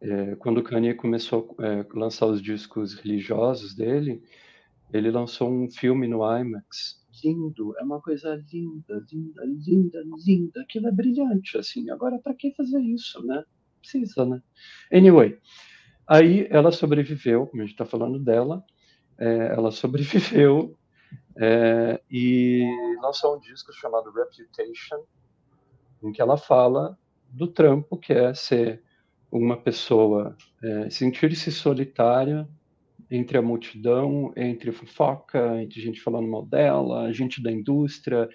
É, 0.00 0.36
quando 0.36 0.58
o 0.58 0.62
Kanye 0.62 0.94
começou 0.94 1.56
a 1.58 1.66
é, 1.66 1.86
lançar 1.94 2.26
os 2.26 2.42
discos 2.42 2.94
religiosos 2.94 3.74
dele, 3.74 4.22
ele 4.92 5.10
lançou 5.10 5.50
um 5.50 5.68
filme 5.70 6.06
no 6.06 6.18
IMAX. 6.18 7.02
Lindo, 7.24 7.74
é 7.78 7.82
uma 7.82 8.00
coisa 8.00 8.36
linda, 8.52 9.02
linda, 9.10 9.42
linda, 9.46 10.04
linda. 10.24 10.60
Aquilo 10.60 10.88
é 10.88 10.92
brilhante, 10.92 11.56
assim. 11.56 11.90
Agora, 11.90 12.18
para 12.18 12.34
que 12.34 12.54
fazer 12.54 12.78
isso, 12.80 13.24
né? 13.26 13.42
Precisa, 13.80 14.26
né? 14.26 14.42
Anyway, 14.92 15.38
aí 16.06 16.46
ela 16.50 16.70
sobreviveu, 16.70 17.46
como 17.46 17.62
a 17.62 17.64
gente 17.64 17.72
está 17.72 17.86
falando 17.86 18.18
dela, 18.18 18.62
é, 19.18 19.54
ela 19.54 19.70
sobreviveu 19.72 20.76
é, 21.38 22.00
e 22.10 22.62
lançou 23.00 23.36
um 23.36 23.40
disco 23.40 23.72
chamado 23.72 24.12
Reputation, 24.12 25.02
em 26.02 26.12
que 26.12 26.20
ela 26.20 26.36
fala 26.36 26.98
do 27.36 27.46
trampo 27.46 27.98
que 27.98 28.12
é 28.12 28.32
ser 28.32 28.82
uma 29.30 29.56
pessoa, 29.56 30.36
é, 30.62 30.88
sentir-se 30.88 31.52
solitária 31.52 32.48
entre 33.10 33.36
a 33.36 33.42
multidão, 33.42 34.32
entre 34.34 34.72
fofoca, 34.72 35.62
entre 35.62 35.80
gente 35.80 36.00
falando 36.00 36.28
mal 36.28 36.44
dela, 36.46 37.12
gente 37.12 37.42
da 37.42 37.52
indústria. 37.52 38.28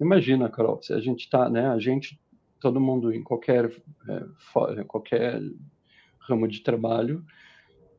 Imagina, 0.00 0.48
Carol, 0.48 0.82
se 0.82 0.92
a 0.92 1.00
gente 1.00 1.20
está, 1.20 1.50
né, 1.50 1.68
a 1.68 1.78
gente, 1.78 2.18
todo 2.58 2.80
mundo 2.80 3.12
em 3.12 3.22
qualquer, 3.22 3.70
é, 4.08 4.84
qualquer 4.84 5.40
ramo 6.18 6.48
de 6.48 6.60
trabalho, 6.60 7.24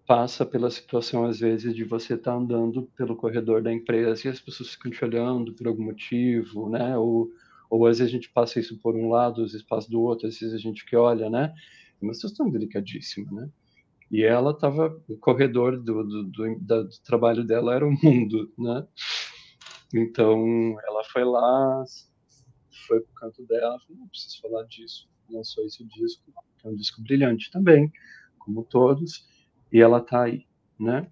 passa 0.07 0.45
pela 0.45 0.71
situação, 0.71 1.25
às 1.25 1.39
vezes, 1.39 1.75
de 1.75 1.83
você 1.83 2.15
estar 2.15 2.31
tá 2.31 2.37
andando 2.37 2.89
pelo 2.97 3.15
corredor 3.15 3.61
da 3.61 3.71
empresa 3.71 4.27
e 4.27 4.31
as 4.31 4.39
pessoas 4.39 4.71
ficam 4.71 4.89
te 4.89 5.03
olhando 5.05 5.53
por 5.53 5.67
algum 5.67 5.83
motivo, 5.83 6.69
né? 6.69 6.97
Ou, 6.97 7.29
ou 7.69 7.85
às 7.85 7.99
vezes 7.99 8.13
a 8.13 8.15
gente 8.15 8.29
passa 8.29 8.59
isso 8.59 8.77
por 8.79 8.95
um 8.95 9.09
lado, 9.09 9.41
vezes 9.41 9.61
passa 9.61 9.89
do 9.89 10.01
outro, 10.01 10.27
às 10.27 10.39
vezes 10.39 10.53
a 10.53 10.57
gente 10.57 10.85
que 10.85 10.95
olha, 10.95 11.29
né? 11.29 11.53
É 12.01 12.05
uma 12.05 12.13
situação 12.13 12.49
delicadíssima, 12.49 13.31
né? 13.31 13.49
E 14.09 14.23
ela 14.23 14.51
estava, 14.51 14.97
o 15.07 15.17
corredor 15.17 15.77
do, 15.77 16.03
do, 16.03 16.23
do, 16.23 16.55
do, 16.59 16.89
trabalho 17.03 17.43
dela 17.43 17.75
era 17.75 17.85
o 17.85 17.91
mundo, 17.91 18.51
né? 18.57 18.87
Então, 19.93 20.77
ela 20.85 21.03
foi 21.05 21.25
lá, 21.25 21.83
foi 22.87 23.01
pro 23.01 23.13
canto 23.15 23.45
dela, 23.45 23.79
falou, 23.79 24.01
não 24.01 24.07
preciso 24.07 24.41
falar 24.41 24.63
disso. 24.63 25.09
Lançou 25.29 25.65
esse 25.65 25.83
disco, 25.83 26.23
que 26.57 26.67
é 26.67 26.69
um 26.69 26.75
disco 26.75 27.01
brilhante 27.01 27.51
também, 27.51 27.91
como 28.39 28.63
todos 28.63 29.27
e 29.71 29.81
ela 29.81 29.99
está 29.99 30.23
aí, 30.23 30.45
né? 30.79 31.09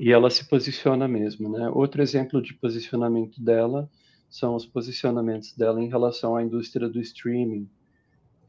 E 0.00 0.12
ela 0.12 0.30
se 0.30 0.48
posiciona 0.48 1.08
mesmo, 1.08 1.50
né? 1.50 1.68
Outro 1.70 2.00
exemplo 2.00 2.40
de 2.40 2.54
posicionamento 2.54 3.42
dela 3.42 3.90
são 4.28 4.54
os 4.54 4.66
posicionamentos 4.66 5.54
dela 5.54 5.82
em 5.82 5.88
relação 5.88 6.36
à 6.36 6.42
indústria 6.42 6.88
do 6.88 7.00
streaming. 7.00 7.68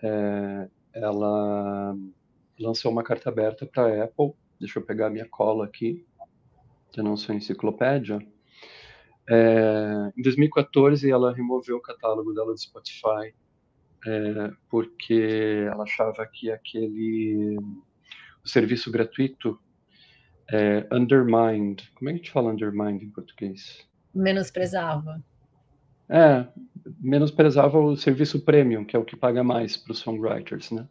É, 0.02 0.70
ela 0.94 1.96
lançou 2.60 2.92
uma 2.92 3.04
carta 3.04 3.30
aberta 3.30 3.66
para 3.66 3.84
a 3.84 4.04
Apple. 4.06 4.34
Deixa 4.60 4.80
eu 4.80 4.84
pegar 4.84 5.10
minha 5.10 5.28
cola 5.28 5.66
aqui, 5.66 6.06
que 6.92 7.00
eu 7.00 7.04
não 7.04 7.16
sou 7.16 7.34
enciclopédia. 7.34 8.20
É, 9.30 10.12
em 10.18 10.22
2014, 10.22 11.10
ela 11.10 11.34
removeu 11.34 11.78
o 11.78 11.82
catálogo 11.82 12.34
dela 12.34 12.52
do 12.52 12.58
Spotify 12.58 13.34
é, 14.06 14.52
porque 14.70 15.66
ela 15.70 15.84
achava 15.84 16.26
que 16.26 16.52
aquele 16.52 17.58
o 18.44 18.48
serviço 18.48 18.92
gratuito 18.92 19.60
é, 20.52 20.88
undermined. 20.92 21.90
Como 21.96 22.10
é 22.10 22.14
que 22.14 22.20
a 22.20 22.24
gente 22.24 22.32
fala 22.32 22.52
undermined 22.52 23.04
em 23.04 23.10
português? 23.10 23.88
Menosprezava. 24.14 25.24
É, 26.10 26.48
menosprezava 27.00 27.80
o 27.80 27.96
serviço 27.96 28.44
premium, 28.44 28.84
que 28.84 28.96
é 28.96 29.00
o 29.00 29.06
que 29.06 29.16
paga 29.16 29.44
mais 29.44 29.78
para 29.78 29.92
os 29.92 30.00
songwriters, 30.00 30.72
né? 30.72 30.88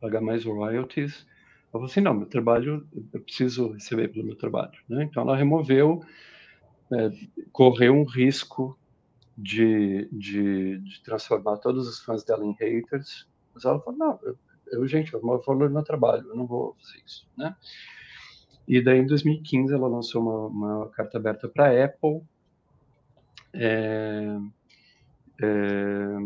Paga 0.00 0.20
mais 0.20 0.44
royalties. 0.44 1.26
Eu 1.66 1.72
falei 1.72 1.86
assim, 1.86 2.00
não, 2.00 2.14
meu 2.14 2.26
trabalho, 2.26 2.86
eu 3.12 3.20
preciso 3.20 3.72
receber 3.72 4.08
pelo 4.08 4.26
meu 4.26 4.36
trabalho, 4.36 4.78
né? 4.88 5.04
Então 5.04 5.22
ela 5.22 5.36
removeu, 5.36 6.02
é, 6.92 7.10
correu 7.52 7.94
um 7.94 8.04
risco 8.04 8.78
de, 9.36 10.08
de, 10.10 10.78
de, 10.78 11.02
transformar 11.02 11.58
todos 11.58 11.86
os 11.86 12.00
fãs 12.00 12.24
dela 12.24 12.44
em 12.44 12.56
haters, 12.58 13.28
mas 13.54 13.64
ela 13.64 13.78
falou, 13.80 13.98
não, 13.98 14.18
eu 14.22 14.36
eu, 14.72 14.86
gente, 14.86 15.12
eu 15.12 15.20
vou 15.20 15.40
valor 15.40 15.70
meu 15.70 15.82
trabalho, 15.82 16.28
eu 16.28 16.36
não 16.36 16.46
vou 16.46 16.74
fazer 16.80 17.02
isso, 17.04 17.28
né? 17.36 17.54
E 18.66 18.82
daí, 18.82 18.98
em 18.98 19.06
2015, 19.06 19.72
ela 19.72 19.88
lançou 19.88 20.22
uma, 20.22 20.46
uma 20.46 20.88
carta 20.90 21.16
aberta 21.16 21.48
para 21.48 21.68
a 21.68 21.84
Apple, 21.84 22.22
é, 23.52 24.36
é, 25.42 26.16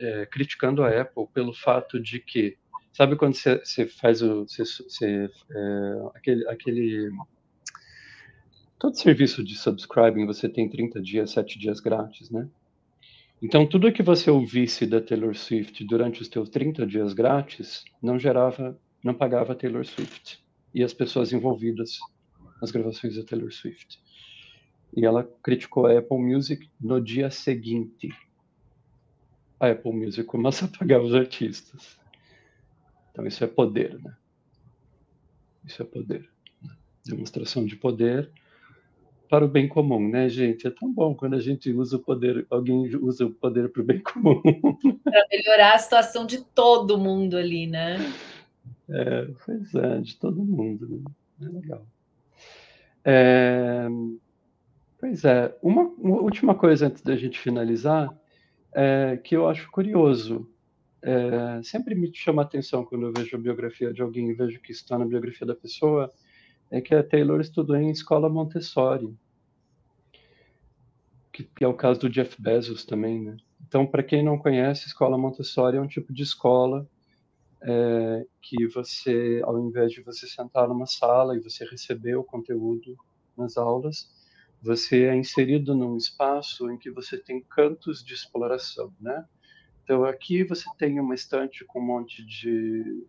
é, 0.00 0.26
criticando 0.26 0.82
a 0.82 1.00
Apple 1.00 1.26
pelo 1.32 1.52
fato 1.52 2.00
de 2.00 2.20
que, 2.20 2.56
sabe 2.92 3.16
quando 3.16 3.34
você 3.34 3.86
faz 3.86 4.22
o, 4.22 4.44
você, 4.46 5.30
é, 5.50 6.08
aquele, 6.14 6.48
aquele, 6.48 7.10
todo 8.78 8.98
serviço 8.98 9.42
de 9.42 9.56
subscribing, 9.56 10.26
você 10.26 10.48
tem 10.48 10.68
30 10.68 11.00
dias, 11.00 11.30
7 11.30 11.58
dias 11.58 11.80
grátis, 11.80 12.30
né? 12.30 12.48
Então, 13.42 13.66
tudo 13.66 13.92
que 13.92 14.02
você 14.02 14.30
ouvisse 14.30 14.86
da 14.86 15.00
Taylor 15.00 15.34
Swift 15.34 15.84
durante 15.84 16.22
os 16.22 16.28
teus 16.28 16.48
30 16.48 16.86
dias 16.86 17.12
grátis 17.12 17.84
não 18.02 18.18
gerava, 18.18 18.78
não 19.04 19.12
pagava 19.12 19.54
Taylor 19.54 19.84
Swift 19.84 20.42
e 20.74 20.82
as 20.82 20.94
pessoas 20.94 21.32
envolvidas 21.32 21.98
nas 22.60 22.70
gravações 22.70 23.16
da 23.16 23.24
Taylor 23.24 23.52
Swift. 23.52 24.00
E 24.96 25.04
ela 25.04 25.30
criticou 25.42 25.86
a 25.86 25.98
Apple 25.98 26.18
Music 26.18 26.68
no 26.80 27.00
dia 27.00 27.30
seguinte. 27.30 28.08
A 29.60 29.68
Apple 29.68 29.92
Music 29.92 30.24
começa 30.24 30.64
a 30.64 30.68
pagar 30.68 31.00
os 31.02 31.14
artistas. 31.14 31.98
Então, 33.12 33.26
isso 33.26 33.44
é 33.44 33.46
poder, 33.46 34.02
né? 34.02 34.16
Isso 35.64 35.82
é 35.82 35.84
poder. 35.84 36.28
Né? 36.62 36.74
Demonstração 37.04 37.66
de 37.66 37.76
poder 37.76 38.30
para 39.28 39.44
o 39.44 39.48
bem 39.48 39.68
comum, 39.68 40.08
né, 40.08 40.28
gente? 40.28 40.66
É 40.66 40.70
tão 40.70 40.92
bom 40.92 41.14
quando 41.14 41.34
a 41.34 41.40
gente 41.40 41.70
usa 41.72 41.96
o 41.96 42.00
poder, 42.00 42.46
alguém 42.48 42.94
usa 42.96 43.26
o 43.26 43.30
poder 43.30 43.70
para 43.70 43.82
o 43.82 43.84
bem 43.84 44.00
comum. 44.00 44.40
Para 45.04 45.26
melhorar 45.30 45.74
a 45.74 45.78
situação 45.78 46.26
de 46.26 46.42
todo 46.42 46.98
mundo 46.98 47.36
ali, 47.36 47.66
né? 47.66 47.96
É, 48.88 49.28
pois 49.44 49.74
é, 49.74 50.00
de 50.00 50.16
todo 50.16 50.42
mundo. 50.42 51.04
Né? 51.40 51.48
É 51.48 51.52
legal. 51.52 51.86
É, 53.04 53.88
pois 54.98 55.24
é, 55.24 55.56
uma, 55.62 55.82
uma, 55.82 56.20
última 56.20 56.54
coisa 56.54 56.86
antes 56.86 57.02
da 57.02 57.16
gente 57.16 57.38
finalizar, 57.38 58.08
é, 58.72 59.16
que 59.22 59.36
eu 59.36 59.48
acho 59.48 59.70
curioso. 59.70 60.48
É, 61.02 61.62
sempre 61.62 61.94
me 61.94 62.12
chama 62.12 62.42
a 62.42 62.44
atenção 62.44 62.84
quando 62.84 63.06
eu 63.06 63.12
vejo 63.16 63.36
a 63.36 63.40
biografia 63.40 63.92
de 63.92 64.02
alguém 64.02 64.30
e 64.30 64.34
vejo 64.34 64.60
que 64.60 64.72
está 64.72 64.98
na 64.98 65.04
biografia 65.04 65.46
da 65.46 65.54
pessoa 65.54 66.12
é 66.70 66.80
que 66.80 66.94
a 66.94 67.02
Taylor 67.02 67.40
estudou 67.40 67.76
em 67.76 67.90
escola 67.90 68.28
Montessori, 68.28 69.16
que 71.32 71.48
é 71.62 71.68
o 71.68 71.74
caso 71.74 72.00
do 72.00 72.10
Jeff 72.10 72.40
Bezos 72.40 72.84
também, 72.84 73.22
né? 73.22 73.36
Então, 73.66 73.86
para 73.86 74.02
quem 74.02 74.24
não 74.24 74.38
conhece, 74.38 74.86
escola 74.86 75.18
Montessori 75.18 75.76
é 75.76 75.80
um 75.80 75.86
tipo 75.86 76.12
de 76.12 76.22
escola 76.22 76.88
é, 77.62 78.26
que 78.40 78.66
você, 78.68 79.40
ao 79.44 79.58
invés 79.58 79.92
de 79.92 80.02
você 80.02 80.26
sentar 80.26 80.68
numa 80.68 80.86
sala 80.86 81.36
e 81.36 81.40
você 81.40 81.64
receber 81.64 82.16
o 82.16 82.24
conteúdo 82.24 82.96
nas 83.36 83.56
aulas, 83.56 84.08
você 84.62 85.04
é 85.04 85.16
inserido 85.16 85.74
num 85.74 85.96
espaço 85.96 86.70
em 86.70 86.78
que 86.78 86.90
você 86.90 87.18
tem 87.18 87.42
cantos 87.42 88.04
de 88.04 88.14
exploração, 88.14 88.92
né? 89.00 89.24
Então, 89.84 90.04
aqui 90.04 90.42
você 90.42 90.64
tem 90.78 90.98
uma 90.98 91.14
estante 91.14 91.64
com 91.64 91.80
um 91.80 91.86
monte 91.86 92.24
de, 92.26 93.06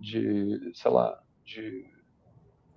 de 0.00 0.72
sei 0.74 0.90
lá, 0.90 1.22
de 1.44 1.84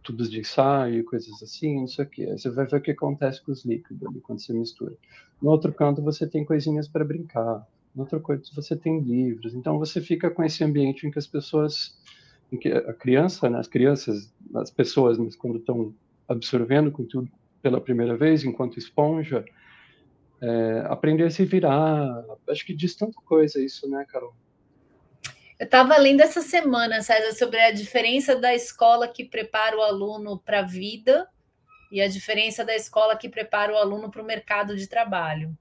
tubos 0.04 0.30
de 0.30 0.40
ensaio, 0.40 1.04
coisas 1.06 1.42
assim, 1.42 1.82
não 1.82 1.88
sei 1.88 2.06
o 2.06 2.10
que. 2.10 2.24
Aí 2.24 2.38
você 2.38 2.50
vai 2.50 2.66
ver 2.66 2.78
o 2.78 2.82
que 2.82 2.92
acontece 2.92 3.44
com 3.44 3.52
os 3.52 3.66
líquidos 3.66 4.08
ali 4.08 4.22
quando 4.22 4.40
você 4.40 4.54
mistura. 4.54 4.96
No 5.42 5.50
outro 5.50 5.74
canto 5.74 6.02
você 6.02 6.28
tem 6.28 6.46
coisinhas 6.46 6.88
para 6.88 7.04
brincar. 7.04 7.68
No 7.96 8.04
outro 8.04 8.22
canto 8.22 8.54
você 8.56 8.76
tem 8.76 9.00
livros. 9.02 9.56
Então 9.56 9.80
você 9.80 10.02
fica 10.02 10.30
com 10.30 10.44
esse 10.44 10.64
ambiente 10.64 11.08
em 11.08 11.12
que 11.12 11.20
as 11.20 11.28
pessoas, 11.28 12.00
em 12.52 12.58
que 12.58 12.70
a 12.70 12.94
criança, 12.94 13.50
né, 13.50 13.60
as 13.60 13.68
crianças, 13.68 14.32
as 14.56 14.70
pessoas, 14.70 15.18
mas 15.18 15.36
quando 15.36 15.58
estão 15.58 15.94
absorvendo 16.28 16.92
conteúdo 16.92 17.32
pela 17.62 17.82
primeira 17.82 18.16
vez, 18.16 18.44
enquanto 18.44 18.78
esponja, 18.78 19.44
é, 20.42 20.84
aprender 20.88 21.26
a 21.26 21.30
se 21.30 21.46
virar. 21.46 22.24
Acho 22.50 22.66
que 22.66 22.74
diz 22.74 22.96
tanta 22.96 23.20
coisa 23.22 23.64
isso, 23.64 23.90
né, 23.90 24.06
Carol? 24.08 24.34
Eu 25.60 25.66
estava 25.66 25.98
lendo 25.98 26.22
essa 26.22 26.42
semana, 26.42 27.02
César, 27.02 27.34
sobre 27.34 27.60
a 27.60 27.72
diferença 27.72 28.36
da 28.36 28.56
escola 28.56 29.08
que 29.08 29.26
prepara 29.26 29.78
o 29.78 29.82
aluno 29.82 30.40
para 30.40 30.60
a 30.60 30.66
vida 30.66 31.28
e 31.92 32.02
a 32.02 32.08
diferença 32.08 32.64
da 32.64 32.74
escola 32.74 33.18
que 33.18 33.28
prepara 33.28 33.74
o 33.74 33.78
aluno 33.78 34.10
para 34.10 34.22
o 34.22 34.26
mercado 34.26 34.78
de 34.78 34.88
trabalho. 34.88 35.58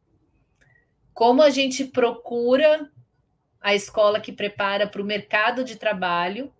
Como 1.13 1.43
a 1.43 1.51
gente 1.51 1.85
procura 1.85 2.89
a 3.61 3.75
escola 3.75 4.21
que 4.21 4.33
prepara 4.33 4.87
para 4.87 5.03
o 5.03 5.05
mercado 5.05 5.65
de 5.65 5.75
trabalho, 5.75 6.53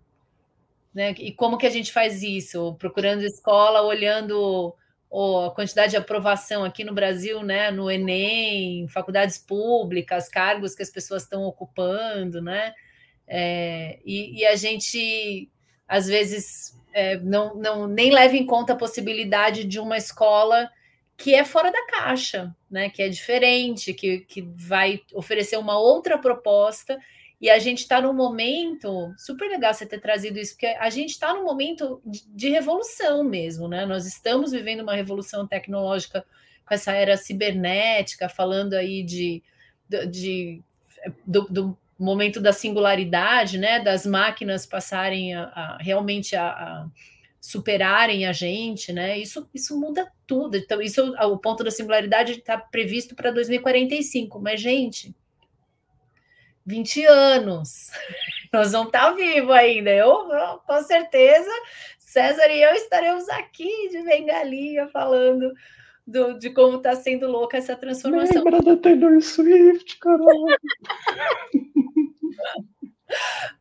né? 0.93 1.13
E 1.13 1.33
como 1.33 1.59
que 1.59 1.67
a 1.67 1.71
gente 1.71 1.93
faz 1.93 2.25
isso? 2.25 2.75
Procurando 2.75 3.23
escola, 3.23 3.83
olhando 3.83 4.75
a 5.11 5.51
quantidade 5.55 5.93
de 5.93 5.97
aprovação 5.97 6.65
aqui 6.65 6.85
no 6.85 6.93
Brasil, 6.93 7.43
né? 7.43 7.71
No 7.71 7.91
Enem, 7.91 8.87
faculdades 8.89 9.39
públicas, 9.39 10.29
cargos 10.29 10.75
que 10.75 10.83
as 10.83 10.91
pessoas 10.91 11.23
estão 11.23 11.45
ocupando, 11.45 12.43
né? 12.43 12.75
É, 13.27 13.99
e, 14.05 14.41
e, 14.41 14.47
a 14.47 14.57
gente, 14.57 15.51
às 15.87 16.07
vezes, 16.07 16.79
é, 16.93 17.17
não, 17.19 17.55
não 17.55 17.87
nem 17.87 18.11
leva 18.11 18.37
em 18.37 18.47
conta 18.47 18.73
a 18.73 18.77
possibilidade 18.77 19.65
de 19.65 19.79
uma 19.79 19.97
escola 19.97 20.71
que 21.17 21.35
é 21.35 21.45
fora 21.45 21.71
da 21.71 21.87
caixa, 21.87 22.55
né? 22.71 22.91
Que 22.91 23.03
é 23.03 23.09
diferente, 23.09 23.95
que, 23.95 24.21
que 24.21 24.43
vai 24.43 25.01
oferecer 25.15 25.57
uma 25.57 25.79
outra 25.79 26.19
proposta. 26.19 26.99
E 27.41 27.49
a 27.49 27.59
gente 27.59 27.79
está 27.79 28.01
num 28.01 28.13
momento 28.13 29.15
super 29.17 29.49
legal 29.49 29.73
você 29.73 29.87
ter 29.87 30.01
trazido 30.01 30.39
isso, 30.39 30.55
porque 30.55 30.67
a 30.67 30.91
gente 30.91 31.11
está 31.11 31.33
num 31.33 31.45
momento 31.45 32.01
de, 32.05 32.27
de, 32.29 32.49
revolução 32.49 33.23
mesmo, 33.23 33.69
né? 33.69 33.87
Nós 33.87 34.07
estamos 34.07 34.51
vivendo 34.51 34.81
uma 34.81 34.95
revolução 34.95 35.47
tecnológica 35.47 36.25
com 36.67 36.75
essa 36.75 36.93
era 36.93 37.17
cibernética, 37.17 38.29
falando 38.29 38.75
aí 38.75 39.05
de, 39.05 39.43
de, 40.11 40.61
do, 41.25 41.43
do, 41.45 41.79
momento 41.97 42.41
da 42.41 42.53
singularidade, 42.53 43.57
né? 43.57 43.81
Das 43.81 44.05
máquinas 44.05 44.67
passarem 44.67 45.35
a, 45.35 45.45
a 45.45 45.79
realmente 45.81 46.35
a, 46.35 46.49
a 46.49 46.87
superarem 47.41 48.27
a 48.27 48.33
gente, 48.33 48.93
né? 48.93 49.17
Isso, 49.17 49.49
isso 49.55 49.79
muda 49.79 50.11
tudo. 50.27 50.57
Então, 50.57 50.83
isso 50.83 51.15
o 51.15 51.39
ponto 51.39 51.63
da 51.63 51.71
singularidade 51.71 52.33
está 52.33 52.59
previsto 52.59 53.15
para 53.15 53.31
2045. 53.31 54.41
Mas, 54.41 54.61
gente, 54.61 55.15
20 56.69 57.05
anos, 57.07 57.91
nós 58.53 58.73
vamos 58.73 58.89
estar 58.89 59.11
tá 59.11 59.13
vivos 59.13 59.51
ainda. 59.51 59.91
Eu, 59.91 60.29
com 60.67 60.83
certeza, 60.83 61.51
César 61.99 62.49
e 62.49 62.63
eu 62.63 62.75
estaremos 62.75 63.27
aqui 63.31 63.89
de 63.91 64.03
bengalinha 64.03 64.87
falando 64.89 65.53
do, 66.07 66.39
de 66.39 66.51
como 66.51 66.77
está 66.77 66.95
sendo 66.95 67.27
louca 67.27 67.57
essa 67.57 67.75
transformação. 67.75 68.45
Lembra 68.45 68.61
da 68.61 68.77
Taylor 68.77 69.21
Swift, 69.23 69.99
Carol? 69.99 70.47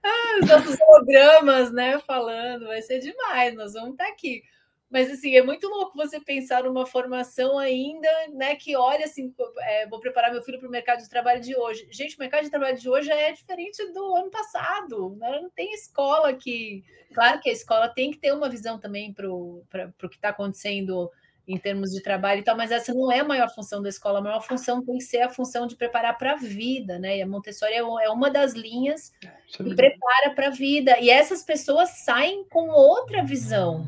ah, 0.03 0.39
os 0.41 0.49
nossos 0.49 0.77
hologramas, 0.81 1.71
né, 1.71 1.99
falando, 1.99 2.67
vai 2.67 2.81
ser 2.81 2.99
demais, 2.99 3.55
nós 3.55 3.71
vamos 3.73 3.91
estar 3.91 4.07
aqui. 4.07 4.43
Mas 4.89 5.11
assim, 5.11 5.35
é 5.35 5.43
muito 5.43 5.67
louco 5.67 5.97
você 5.97 6.19
pensar 6.19 6.63
numa 6.63 6.85
formação 6.85 7.59
ainda, 7.59 8.07
né? 8.33 8.55
Que 8.55 8.75
olha 8.75 9.03
assim, 9.03 9.33
é, 9.59 9.87
vou 9.87 9.99
preparar 9.99 10.31
meu 10.31 10.41
filho 10.41 10.59
para 10.59 10.67
o 10.67 10.71
mercado 10.71 10.99
de 10.99 11.09
trabalho 11.09 11.41
de 11.41 11.55
hoje. 11.57 11.87
Gente, 11.91 12.15
o 12.15 12.19
mercado 12.19 12.43
de 12.43 12.49
trabalho 12.49 12.77
de 12.77 12.89
hoje 12.89 13.11
é 13.11 13.31
diferente 13.33 13.85
do 13.91 14.15
ano 14.15 14.31
passado. 14.31 15.15
Né? 15.19 15.39
Não 15.41 15.49
tem 15.49 15.73
escola 15.73 16.33
que. 16.33 16.83
Claro 17.13 17.39
que 17.41 17.49
a 17.49 17.53
escola 17.53 17.89
tem 17.89 18.11
que 18.11 18.17
ter 18.17 18.31
uma 18.31 18.49
visão 18.49 18.79
também 18.79 19.13
para 19.13 19.29
o 19.29 19.63
que 20.09 20.15
está 20.15 20.29
acontecendo 20.29 21.11
em 21.47 21.57
termos 21.57 21.91
de 21.91 22.01
trabalho 22.03 22.41
e 22.41 22.43
tal, 22.43 22.57
mas 22.57 22.71
essa 22.71 22.93
não 22.93 23.09
é 23.09 23.19
a 23.19 23.23
maior 23.23 23.49
função 23.49 23.81
da 23.81 23.87
escola, 23.87 24.19
a 24.19 24.21
maior 24.21 24.41
função 24.41 24.83
tem 24.83 24.97
que 24.97 25.03
ser 25.05 25.21
a 25.21 25.29
função 25.29 25.65
de 25.65 25.77
preparar 25.77 26.17
para 26.17 26.33
a 26.33 26.35
vida, 26.35 26.99
né? 26.99 27.17
E 27.17 27.21
a 27.21 27.27
Montessori 27.27 27.71
é, 27.71 27.77
é 27.77 28.09
uma 28.09 28.29
das 28.29 28.51
linhas 28.51 29.13
que 29.49 29.73
prepara 29.73 30.31
para 30.35 30.47
a 30.47 30.51
vida. 30.51 30.99
E 30.99 31.09
essas 31.09 31.43
pessoas 31.43 32.03
saem 32.03 32.43
com 32.49 32.67
outra 32.69 33.23
visão, 33.23 33.85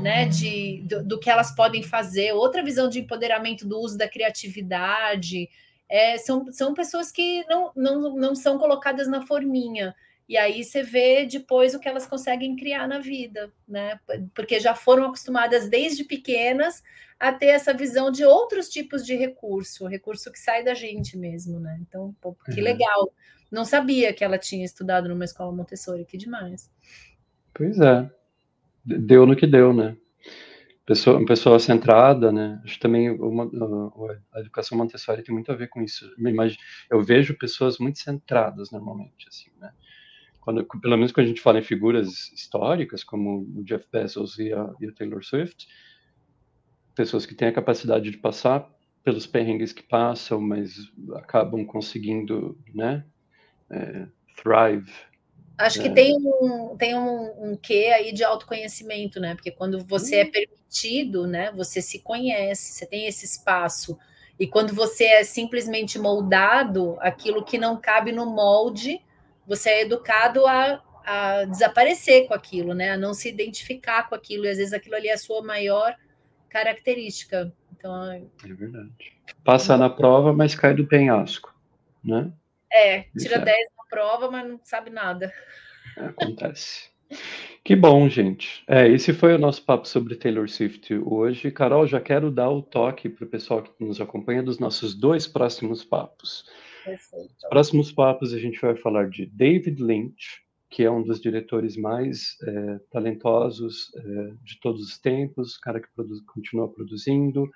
né? 0.00 0.26
De, 0.26 0.82
do, 0.84 1.04
do, 1.04 1.18
que 1.18 1.30
elas 1.30 1.54
podem 1.54 1.82
fazer, 1.82 2.32
outra 2.32 2.62
visão 2.62 2.88
de 2.88 3.00
empoderamento 3.00 3.66
do 3.66 3.78
uso 3.78 3.96
da 3.96 4.08
criatividade. 4.08 5.48
É, 5.88 6.18
são, 6.18 6.50
são 6.52 6.74
pessoas 6.74 7.10
que 7.10 7.44
não, 7.48 7.72
não, 7.74 8.16
não 8.16 8.34
são 8.34 8.58
colocadas 8.58 9.08
na 9.08 9.26
forminha. 9.26 9.94
E 10.28 10.36
aí 10.36 10.62
você 10.62 10.82
vê 10.82 11.26
depois 11.26 11.74
o 11.74 11.80
que 11.80 11.88
elas 11.88 12.06
conseguem 12.06 12.54
criar 12.54 12.86
na 12.86 13.00
vida, 13.00 13.52
né? 13.66 13.98
Porque 14.32 14.60
já 14.60 14.76
foram 14.76 15.06
acostumadas 15.06 15.68
desde 15.68 16.04
pequenas 16.04 16.84
a 17.18 17.32
ter 17.32 17.48
essa 17.48 17.74
visão 17.74 18.12
de 18.12 18.24
outros 18.24 18.68
tipos 18.68 19.04
de 19.04 19.16
recurso, 19.16 19.88
recurso 19.88 20.30
que 20.30 20.38
sai 20.38 20.62
da 20.62 20.72
gente 20.72 21.18
mesmo, 21.18 21.58
né? 21.58 21.76
Então, 21.80 22.14
pô, 22.20 22.32
que 22.32 22.60
uhum. 22.60 22.64
legal. 22.64 23.12
Não 23.50 23.64
sabia 23.64 24.12
que 24.12 24.22
ela 24.22 24.38
tinha 24.38 24.64
estudado 24.64 25.08
numa 25.08 25.24
escola 25.24 25.50
Montessori, 25.50 26.04
que 26.04 26.16
demais. 26.16 26.70
Pois 27.52 27.80
é. 27.80 28.08
Deu 28.84 29.26
no 29.26 29.36
que 29.36 29.46
deu, 29.46 29.72
né? 29.72 29.96
Pessoa, 30.86 31.24
pessoa 31.24 31.58
centrada, 31.58 32.32
né? 32.32 32.60
Acho 32.64 32.80
também 32.80 33.10
uma, 33.10 33.50
a, 34.32 34.40
educação 34.40 34.76
Montessori 34.76 35.22
tem 35.22 35.34
muito 35.34 35.52
a 35.52 35.54
ver 35.54 35.68
com 35.68 35.82
isso. 35.82 36.10
Eu 36.90 37.02
vejo 37.02 37.38
pessoas 37.38 37.78
muito 37.78 37.98
centradas 37.98 38.70
normalmente, 38.70 39.28
assim, 39.28 39.50
né? 39.60 39.70
quando, 40.40 40.64
pelo 40.64 40.96
menos 40.96 41.12
quando 41.12 41.26
a 41.26 41.28
gente 41.28 41.40
fala 41.40 41.58
em 41.58 41.62
figuras 41.62 42.32
históricas, 42.32 43.04
como 43.04 43.46
o 43.54 43.62
Jeff 43.62 43.86
Bezos 43.92 44.38
e 44.38 44.52
a, 44.52 44.72
e 44.80 44.86
a 44.86 44.92
Taylor 44.92 45.22
Swift, 45.22 45.68
pessoas 46.94 47.26
que 47.26 47.34
têm 47.34 47.48
a 47.48 47.52
capacidade 47.52 48.10
de 48.10 48.18
passar 48.18 48.68
pelos 49.04 49.26
perrengues 49.26 49.72
que 49.72 49.82
passam, 49.82 50.40
mas 50.40 50.90
acabam 51.14 51.64
conseguindo, 51.64 52.58
né, 52.74 53.04
é, 53.70 54.06
thrive. 54.42 54.92
Acho 55.60 55.80
que 55.80 55.88
é. 55.88 55.92
tem 55.92 56.16
um, 56.16 56.74
tem 56.76 56.94
um, 56.94 57.50
um 57.50 57.56
quê 57.56 57.92
aí 57.94 58.12
de 58.12 58.24
autoconhecimento, 58.24 59.20
né? 59.20 59.34
Porque 59.34 59.50
quando 59.50 59.84
você 59.84 60.16
é 60.16 60.24
hum. 60.24 60.30
permitido, 60.30 61.26
né? 61.26 61.52
Você 61.52 61.82
se 61.82 61.98
conhece, 61.98 62.72
você 62.72 62.86
tem 62.86 63.06
esse 63.06 63.26
espaço. 63.26 63.98
E 64.38 64.46
quando 64.46 64.74
você 64.74 65.04
é 65.04 65.22
simplesmente 65.22 65.98
moldado, 65.98 66.96
aquilo 67.00 67.44
que 67.44 67.58
não 67.58 67.78
cabe 67.78 68.10
no 68.10 68.24
molde, 68.24 69.00
você 69.46 69.68
é 69.68 69.82
educado 69.82 70.46
a, 70.46 70.82
a 71.04 71.44
desaparecer 71.44 72.26
com 72.26 72.32
aquilo, 72.32 72.72
né? 72.72 72.92
A 72.92 72.96
não 72.96 73.12
se 73.12 73.28
identificar 73.28 74.08
com 74.08 74.14
aquilo, 74.14 74.46
e 74.46 74.48
às 74.48 74.56
vezes 74.56 74.72
aquilo 74.72 74.96
ali 74.96 75.08
é 75.08 75.12
a 75.12 75.18
sua 75.18 75.42
maior 75.42 75.94
característica. 76.48 77.52
Então, 77.76 78.12
é 78.12 78.22
verdade. 78.42 78.90
Passa 79.44 79.76
na 79.76 79.90
prova, 79.90 80.32
mas 80.32 80.54
cai 80.54 80.72
do 80.74 80.86
penhasco, 80.86 81.54
né? 82.02 82.32
É, 82.72 83.02
tira 83.18 83.36
Isso 83.36 83.44
10 83.44 83.48
é. 83.48 83.79
Prova, 83.90 84.30
mas 84.30 84.48
não 84.48 84.60
sabe 84.62 84.88
nada. 84.88 85.32
Acontece. 85.96 86.90
Que 87.62 87.76
bom, 87.76 88.08
gente. 88.08 88.64
É, 88.66 88.88
esse 88.88 89.12
foi 89.12 89.34
o 89.34 89.38
nosso 89.38 89.64
papo 89.64 89.86
sobre 89.86 90.16
Taylor 90.16 90.48
Swift 90.48 90.94
hoje. 91.04 91.50
Carol, 91.50 91.86
já 91.86 92.00
quero 92.00 92.30
dar 92.30 92.50
o 92.50 92.62
toque 92.62 93.08
para 93.08 93.24
o 93.24 93.28
pessoal 93.28 93.62
que 93.62 93.84
nos 93.84 94.00
acompanha 94.00 94.42
dos 94.42 94.58
nossos 94.58 94.94
dois 94.94 95.26
próximos 95.26 95.84
papos. 95.84 96.44
Perfeito. 96.84 97.48
Próximos 97.48 97.92
papos 97.92 98.32
a 98.32 98.38
gente 98.38 98.60
vai 98.60 98.76
falar 98.76 99.08
de 99.10 99.26
David 99.26 99.82
Lynch, 99.82 100.42
que 100.70 100.84
é 100.84 100.90
um 100.90 101.02
dos 101.02 101.20
diretores 101.20 101.76
mais 101.76 102.36
é, 102.42 102.78
talentosos 102.90 103.92
é, 103.94 104.00
de 104.42 104.58
todos 104.60 104.82
os 104.82 104.98
tempos, 104.98 105.58
cara 105.58 105.80
que 105.80 105.88
produz, 105.94 106.20
continua 106.22 106.72
produzindo. 106.72 107.50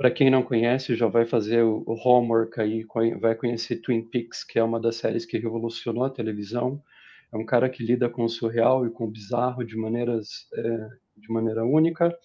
Para 0.00 0.10
quem 0.10 0.30
não 0.30 0.42
conhece, 0.42 0.96
já 0.96 1.08
vai 1.08 1.26
fazer 1.26 1.62
o, 1.62 1.84
homework 1.86 2.58
aí, 2.58 2.86
vai 3.20 3.34
conhecer 3.34 3.82
Twin 3.82 4.00
Peaks, 4.00 4.42
que 4.42 4.58
é 4.58 4.64
uma 4.64 4.80
das 4.80 4.96
séries 4.96 5.26
que 5.26 5.36
revolucionou 5.36 6.04
a 6.04 6.10
televisão. 6.10 6.82
É 7.30 7.36
um 7.36 7.44
cara 7.44 7.68
que 7.68 7.84
lida 7.84 8.08
com 8.08 8.24
o 8.24 8.28
surreal 8.28 8.86
e 8.86 8.90
com 8.90 9.04
o 9.04 9.10
bizarro 9.10 9.62
de 9.62 9.76
maneiras 9.76 10.48
é, 10.54 10.88
de 11.18 11.30
maneira 11.30 11.66
única. 11.66 12.16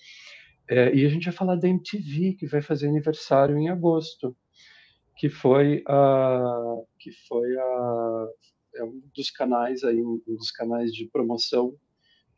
É, 0.69 0.95
e 0.95 1.05
a 1.05 1.09
gente 1.09 1.25
vai 1.25 1.33
falar 1.33 1.57
da 1.57 1.67
MTV, 1.67 2.37
que 2.39 2.47
vai 2.47 2.61
fazer 2.61 2.87
aniversário 2.87 3.57
em 3.57 3.67
agosto 3.67 4.33
que 5.17 5.27
foi 5.27 5.83
a 5.85 6.77
que 6.97 7.11
foi 7.27 7.57
a 7.57 8.27
é 8.75 8.83
um 8.85 9.01
dos 9.13 9.29
canais 9.31 9.83
aí 9.83 10.01
um 10.01 10.21
dos 10.25 10.49
canais 10.49 10.93
de 10.93 11.07
promoção 11.07 11.75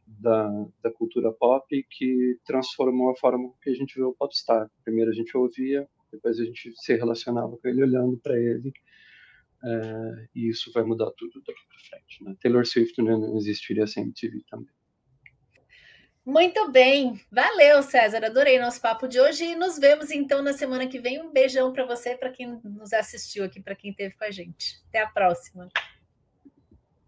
da, 0.08 0.50
da 0.82 0.92
cultura 0.92 1.32
pop 1.32 1.86
que 1.90 2.40
transformou 2.46 3.12
a 3.12 3.16
forma 3.16 3.52
que 3.62 3.70
a 3.70 3.74
gente 3.74 3.96
vê 3.96 4.04
o 4.04 4.14
popstar. 4.14 4.70
Primeiro 4.84 5.12
a 5.12 5.14
gente 5.14 5.36
ouvia, 5.36 5.88
depois 6.12 6.40
a 6.40 6.46
gente 6.46 6.74
se 6.76 6.96
relacionava 6.96 7.58
com 7.58 7.68
ele 7.68 7.84
olhando 7.84 8.18
para 8.18 8.40
ele, 8.40 8.72
é, 9.64 10.28
e 10.36 10.48
isso 10.48 10.72
vai 10.72 10.84
mudar 10.84 11.12
tudo 11.18 11.42
daqui 11.46 11.60
para 11.68 12.00
frente. 12.00 12.24
Né? 12.24 12.36
Taylor 12.42 12.66
Swift 12.66 13.02
não 13.02 13.36
existiria 13.38 13.86
sem 13.86 14.04
MTV 14.04 14.44
também. 14.50 14.74
Muito 16.26 16.70
bem, 16.70 17.22
valeu 17.32 17.82
César, 17.82 18.26
adorei 18.26 18.60
nosso 18.60 18.82
papo 18.82 19.08
de 19.08 19.18
hoje 19.18 19.46
e 19.46 19.56
nos 19.56 19.80
vemos 19.80 20.12
então 20.12 20.42
na 20.42 20.52
semana 20.52 20.86
que 20.86 21.00
vem. 21.00 21.22
Um 21.22 21.32
beijão 21.32 21.72
para 21.72 21.86
você, 21.86 22.18
para 22.18 22.30
quem 22.30 22.60
nos 22.66 22.92
assistiu 22.92 23.46
aqui, 23.46 23.62
para 23.62 23.76
quem 23.76 23.92
esteve 23.92 24.14
com 24.14 24.26
a 24.26 24.32
gente. 24.32 24.78
Até 24.90 25.02
a 25.02 25.08
próxima. 25.08 25.70